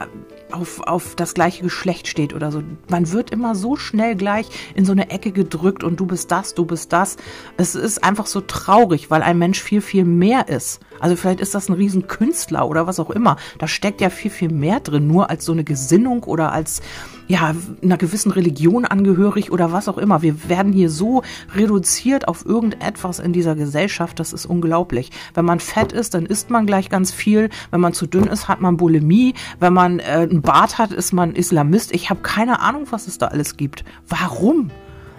auf, 0.53 0.81
auf 0.81 1.15
das 1.15 1.33
gleiche 1.33 1.63
Geschlecht 1.63 2.07
steht 2.07 2.33
oder 2.33 2.51
so. 2.51 2.63
Man 2.89 3.11
wird 3.11 3.31
immer 3.31 3.55
so 3.55 3.75
schnell 3.75 4.15
gleich 4.15 4.47
in 4.75 4.85
so 4.85 4.91
eine 4.91 5.09
Ecke 5.09 5.31
gedrückt 5.31 5.83
und 5.83 5.99
du 5.99 6.05
bist 6.05 6.31
das, 6.31 6.53
du 6.53 6.65
bist 6.65 6.93
das. 6.93 7.17
Es 7.57 7.75
ist 7.83 8.03
einfach 8.03 8.25
so 8.25 8.41
traurig, 8.41 9.11
weil 9.11 9.21
ein 9.21 9.37
Mensch 9.37 9.61
viel, 9.61 9.81
viel 9.81 10.05
mehr 10.05 10.47
ist. 10.47 10.79
Also 10.99 11.15
vielleicht 11.15 11.41
ist 11.41 11.53
das 11.53 11.69
ein 11.69 11.73
Riesenkünstler 11.73 12.67
oder 12.67 12.87
was 12.87 12.99
auch 12.99 13.09
immer. 13.09 13.37
Da 13.59 13.67
steckt 13.67 14.01
ja 14.01 14.09
viel, 14.09 14.31
viel 14.31 14.49
mehr 14.49 14.79
drin, 14.79 15.07
nur 15.07 15.29
als 15.29 15.45
so 15.45 15.51
eine 15.51 15.63
Gesinnung 15.63 16.23
oder 16.23 16.51
als 16.51 16.81
ja, 17.27 17.53
einer 17.81 17.97
gewissen 17.97 18.31
Religion 18.31 18.85
angehörig 18.85 19.51
oder 19.51 19.71
was 19.71 19.87
auch 19.87 19.97
immer. 19.97 20.21
Wir 20.21 20.49
werden 20.49 20.73
hier 20.73 20.89
so 20.89 21.23
reduziert 21.55 22.27
auf 22.27 22.45
irgendetwas 22.45 23.19
in 23.19 23.33
dieser 23.33 23.55
Gesellschaft, 23.55 24.19
das 24.19 24.33
ist 24.33 24.45
unglaublich. 24.45 25.11
Wenn 25.33 25.45
man 25.45 25.59
fett 25.59 25.91
ist, 25.91 26.13
dann 26.13 26.25
isst 26.25 26.49
man 26.49 26.65
gleich 26.65 26.89
ganz 26.89 27.11
viel. 27.11 27.49
Wenn 27.71 27.81
man 27.81 27.93
zu 27.93 28.07
dünn 28.07 28.25
ist, 28.25 28.47
hat 28.47 28.61
man 28.61 28.77
Bulimie. 28.77 29.33
Wenn 29.59 29.73
man 29.73 29.99
äh, 29.99 30.27
einen 30.29 30.41
Bart 30.41 30.77
hat, 30.77 30.91
ist 30.91 31.13
man 31.13 31.35
Islamist. 31.35 31.93
Ich 31.93 32.09
habe 32.09 32.21
keine 32.21 32.59
Ahnung, 32.59 32.87
was 32.89 33.07
es 33.07 33.17
da 33.17 33.27
alles 33.27 33.57
gibt. 33.57 33.83
Warum? 34.07 34.71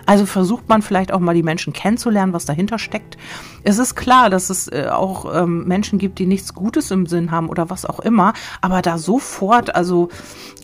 Also 0.06 0.26
versucht 0.26 0.68
man 0.68 0.82
vielleicht 0.82 1.12
auch 1.12 1.20
mal 1.20 1.34
die 1.34 1.42
Menschen 1.42 1.72
kennenzulernen, 1.72 2.32
was 2.32 2.44
dahinter 2.44 2.78
steckt. 2.78 3.16
Es 3.64 3.79
ist 3.79 3.94
klar, 3.94 4.29
dass 4.29 4.50
es 4.50 4.68
äh, 4.68 4.88
auch 4.90 5.35
ähm, 5.35 5.64
Menschen 5.66 5.98
gibt, 5.98 6.18
die 6.18 6.27
nichts 6.27 6.55
Gutes 6.55 6.90
im 6.90 7.07
Sinn 7.07 7.31
haben 7.31 7.48
oder 7.48 7.70
was 7.70 7.87
auch 7.87 7.98
immer, 7.98 8.35
aber 8.61 8.83
da 8.83 8.98
sofort, 8.98 9.74
also 9.74 10.11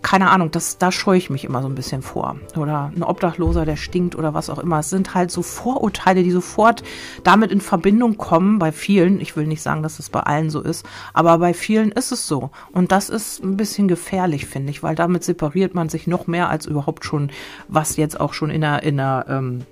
keine 0.03 0.31
Ahnung, 0.31 0.51
das, 0.51 0.77
da 0.77 0.93
scheue 0.93 1.17
ich 1.17 1.31
mich 1.31 1.45
immer 1.45 1.63
so 1.63 1.69
ein 1.69 1.75
bisschen 1.75 2.03
vor. 2.03 2.37
Oder 2.57 2.93
ein 2.95 3.03
Obdachloser, 3.03 3.65
der 3.65 3.77
stinkt 3.77 4.17
oder 4.17 4.35
was 4.35 4.51
auch 4.51 4.59
immer. 4.59 4.81
Es 4.81 4.91
sind 4.91 5.15
halt 5.15 5.31
so 5.31 5.43
Vorurteile, 5.43 6.23
die 6.23 6.31
sofort 6.31 6.83
damit 7.25 7.51
in 7.51 7.61
Verbindung 7.61 8.19
kommen 8.19 8.59
bei 8.59 8.71
vielen. 8.71 9.21
Ich 9.21 9.35
will 9.35 9.47
nicht 9.47 9.63
sagen, 9.63 9.83
dass 9.83 9.99
es 9.99 10.11
bei 10.11 10.21
allen 10.21 10.51
so 10.51 10.61
ist, 10.61 10.85
aber 11.15 11.39
bei 11.39 11.55
vielen 11.55 11.93
ist 11.93 12.13
es 12.13 12.27
so. 12.27 12.51
Und 12.73 12.93
das 12.93 13.09
ist 13.09 13.43
ein 13.43 13.57
bisschen 13.57 13.89
gefährlich, 13.89 14.47
finde 14.47 14.71
ich, 14.71 14.83
weil 14.83 14.95
damit 14.95 15.25
separiert 15.25 15.75
man 15.75 15.89
sich 15.89 16.07
noch 16.07 16.27
mehr 16.27 16.51
als 16.51 16.67
überhaupt 16.67 17.05
schon, 17.05 17.31
was 17.69 17.97
jetzt 17.97 18.21
auch 18.21 18.35
schon 18.35 18.51
in 18.51 18.61
der, 18.61 18.83
in 18.83 18.99
der 18.99 19.25
ähm, 19.29 19.65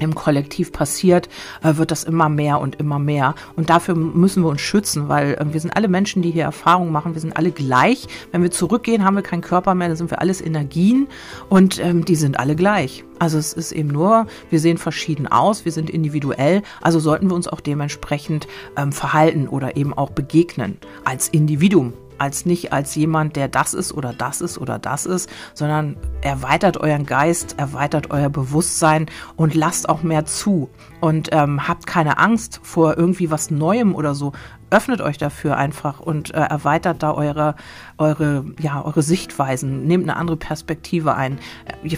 im 0.00 0.14
Kollektiv 0.14 0.72
passiert, 0.72 1.28
äh, 1.62 1.76
wird 1.76 1.90
das 1.90 2.04
immer 2.04 2.28
mehr 2.28 2.60
und 2.60 2.76
immer 2.76 2.98
mehr. 2.98 3.34
Und 3.56 3.70
dafür 3.70 3.94
müssen 3.94 4.42
wir 4.42 4.50
uns 4.50 4.60
schützen, 4.60 5.08
weil 5.08 5.34
äh, 5.34 5.52
wir 5.52 5.60
sind 5.60 5.76
alle 5.76 5.88
Menschen, 5.88 6.22
die 6.22 6.30
hier 6.30 6.44
Erfahrung 6.44 6.92
machen. 6.92 7.14
Wir 7.14 7.20
sind 7.20 7.36
alle 7.36 7.50
gleich. 7.50 8.06
Wenn 8.32 8.42
wir 8.42 8.50
zurückgehen, 8.50 9.04
haben 9.04 9.16
wir 9.16 9.22
keinen 9.22 9.42
Körper 9.42 9.74
mehr, 9.74 9.88
dann 9.88 9.96
sind 9.96 10.10
wir 10.10 10.20
alles 10.20 10.40
Energien 10.40 11.08
und 11.48 11.78
ähm, 11.78 12.04
die 12.04 12.16
sind 12.16 12.38
alle 12.38 12.56
gleich. 12.56 13.04
Also 13.18 13.38
es 13.38 13.52
ist 13.52 13.72
eben 13.72 13.88
nur, 13.88 14.26
wir 14.50 14.58
sehen 14.58 14.76
verschieden 14.76 15.26
aus, 15.26 15.64
wir 15.64 15.72
sind 15.72 15.88
individuell, 15.88 16.62
also 16.82 16.98
sollten 16.98 17.30
wir 17.30 17.34
uns 17.34 17.48
auch 17.48 17.60
dementsprechend 17.60 18.48
ähm, 18.76 18.92
verhalten 18.92 19.48
oder 19.48 19.76
eben 19.76 19.94
auch 19.94 20.10
begegnen 20.10 20.78
als 21.04 21.28
Individuum 21.28 21.92
als 22.18 22.46
nicht 22.46 22.72
als 22.72 22.94
jemand, 22.94 23.36
der 23.36 23.48
das 23.48 23.74
ist 23.74 23.92
oder 23.92 24.12
das 24.12 24.40
ist 24.40 24.58
oder 24.58 24.78
das 24.78 25.06
ist, 25.06 25.28
sondern 25.54 25.96
erweitert 26.20 26.76
euren 26.78 27.06
Geist, 27.06 27.56
erweitert 27.58 28.10
euer 28.10 28.28
Bewusstsein 28.28 29.06
und 29.36 29.54
lasst 29.54 29.88
auch 29.88 30.02
mehr 30.02 30.24
zu. 30.24 30.70
Und 31.00 31.28
ähm, 31.32 31.68
habt 31.68 31.86
keine 31.86 32.18
Angst 32.18 32.60
vor 32.62 32.96
irgendwie 32.96 33.30
was 33.30 33.50
Neuem 33.50 33.94
oder 33.94 34.14
so. 34.14 34.32
Öffnet 34.70 35.00
euch 35.00 35.18
dafür 35.18 35.56
einfach 35.56 36.00
und 36.00 36.32
äh, 36.34 36.38
erweitert 36.38 37.02
da 37.02 37.12
eure, 37.12 37.54
eure, 37.98 38.44
ja, 38.58 38.82
eure 38.84 39.02
Sichtweisen. 39.02 39.86
Nehmt 39.86 40.04
eine 40.04 40.16
andere 40.16 40.36
Perspektive 40.36 41.14
ein. 41.14 41.38
Äh, 41.82 41.96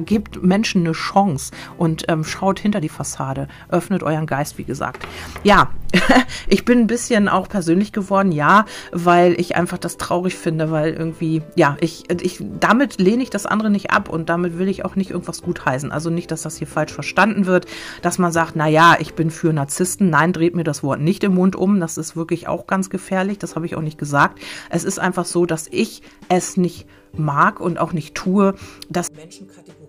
gebt 0.00 0.42
Menschen 0.42 0.82
eine 0.82 0.92
Chance 0.92 1.52
und 1.76 2.04
ähm, 2.08 2.24
schaut 2.24 2.60
hinter 2.60 2.80
die 2.80 2.88
Fassade, 2.88 3.48
öffnet 3.68 4.02
euren 4.02 4.26
Geist, 4.26 4.58
wie 4.58 4.64
gesagt. 4.64 5.06
Ja, 5.44 5.70
ich 6.48 6.64
bin 6.64 6.80
ein 6.80 6.86
bisschen 6.86 7.28
auch 7.28 7.48
persönlich 7.48 7.92
geworden, 7.92 8.32
ja, 8.32 8.64
weil 8.92 9.38
ich 9.38 9.56
einfach 9.56 9.78
das 9.78 9.96
traurig 9.96 10.36
finde, 10.36 10.70
weil 10.70 10.92
irgendwie, 10.92 11.42
ja, 11.54 11.76
ich, 11.80 12.04
ich, 12.22 12.42
damit 12.60 12.98
lehne 12.98 13.22
ich 13.22 13.30
das 13.30 13.46
andere 13.46 13.70
nicht 13.70 13.90
ab 13.90 14.08
und 14.08 14.28
damit 14.28 14.58
will 14.58 14.68
ich 14.68 14.84
auch 14.84 14.96
nicht 14.96 15.10
irgendwas 15.10 15.42
gutheißen. 15.42 15.92
Also 15.92 16.10
nicht, 16.10 16.30
dass 16.30 16.42
das 16.42 16.56
hier 16.56 16.66
falsch 16.66 16.92
verstanden 16.92 17.46
wird, 17.46 17.66
dass 18.00 18.18
man 18.18 18.32
sagt, 18.32 18.56
na 18.56 18.68
ja, 18.68 18.96
ich 18.98 19.14
bin 19.14 19.30
für 19.30 19.52
Narzissten. 19.52 20.10
Nein, 20.10 20.32
dreht 20.32 20.54
mir 20.54 20.64
das 20.64 20.82
Wort 20.82 21.00
nicht 21.00 21.24
im 21.24 21.34
Mund 21.34 21.56
um. 21.56 21.80
Das 21.80 21.98
ist 21.98 22.16
wirklich 22.16 22.48
auch 22.48 22.66
ganz 22.66 22.90
gefährlich. 22.90 23.38
Das 23.38 23.56
habe 23.56 23.66
ich 23.66 23.76
auch 23.76 23.82
nicht 23.82 23.98
gesagt. 23.98 24.40
Es 24.70 24.84
ist 24.84 24.98
einfach 24.98 25.24
so, 25.24 25.46
dass 25.46 25.68
ich 25.70 26.02
es 26.28 26.56
nicht 26.56 26.86
mag 27.12 27.60
und 27.60 27.78
auch 27.78 27.92
nicht 27.92 28.14
tue, 28.14 28.54
dass 28.88 29.12
Menschen 29.12 29.46
kategorisiere 29.48 29.81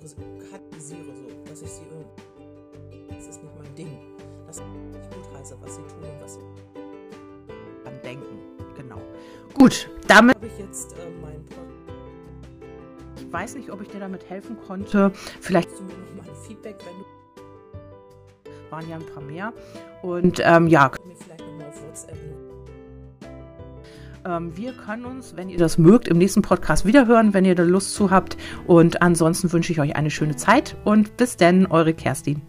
Gut, 9.63 9.89
damit 10.09 10.35
habe 10.35 10.47
ich 10.47 10.59
jetzt 10.59 10.91
äh, 10.91 11.21
meinen 11.21 11.45
Ich 13.15 13.31
weiß 13.31 13.55
nicht, 13.55 13.71
ob 13.71 13.81
ich 13.81 13.87
dir 13.87 14.01
damit 14.01 14.29
helfen 14.29 14.57
konnte. 14.67 15.13
Vielleicht 15.39 15.69
hast 15.69 15.79
du 15.79 15.83
mir 15.85 15.93
noch 15.93 16.21
mal 16.21 16.29
ein 16.29 16.35
Feedback, 16.45 16.75
wenn 16.79 16.99
du 16.99 18.61
waren 18.69 18.89
ja 18.89 18.97
ein 18.97 19.05
paar 19.05 19.23
mehr. 19.23 19.53
Und 20.01 20.41
ähm, 20.43 20.67
ja, 20.67 20.91
mir 21.05 21.15
vielleicht 21.15 21.39
nochmal 21.39 21.67
auf 21.69 21.81
WhatsApp 21.81 22.17
ähm, 24.25 24.57
wir 24.57 24.73
können 24.73 25.05
uns, 25.05 25.37
wenn 25.37 25.47
ihr 25.47 25.57
das 25.57 25.77
mögt, 25.77 26.09
im 26.09 26.17
nächsten 26.17 26.41
Podcast 26.41 26.83
wiederhören, 26.83 27.33
wenn 27.33 27.45
ihr 27.45 27.55
da 27.55 27.63
Lust 27.63 27.93
zu 27.93 28.11
habt. 28.11 28.35
Und 28.67 29.01
ansonsten 29.01 29.49
wünsche 29.53 29.71
ich 29.71 29.79
euch 29.79 29.95
eine 29.95 30.11
schöne 30.11 30.35
Zeit 30.35 30.75
und 30.83 31.15
bis 31.15 31.37
dann, 31.37 31.67
eure 31.67 31.93
Kerstin. 31.93 32.41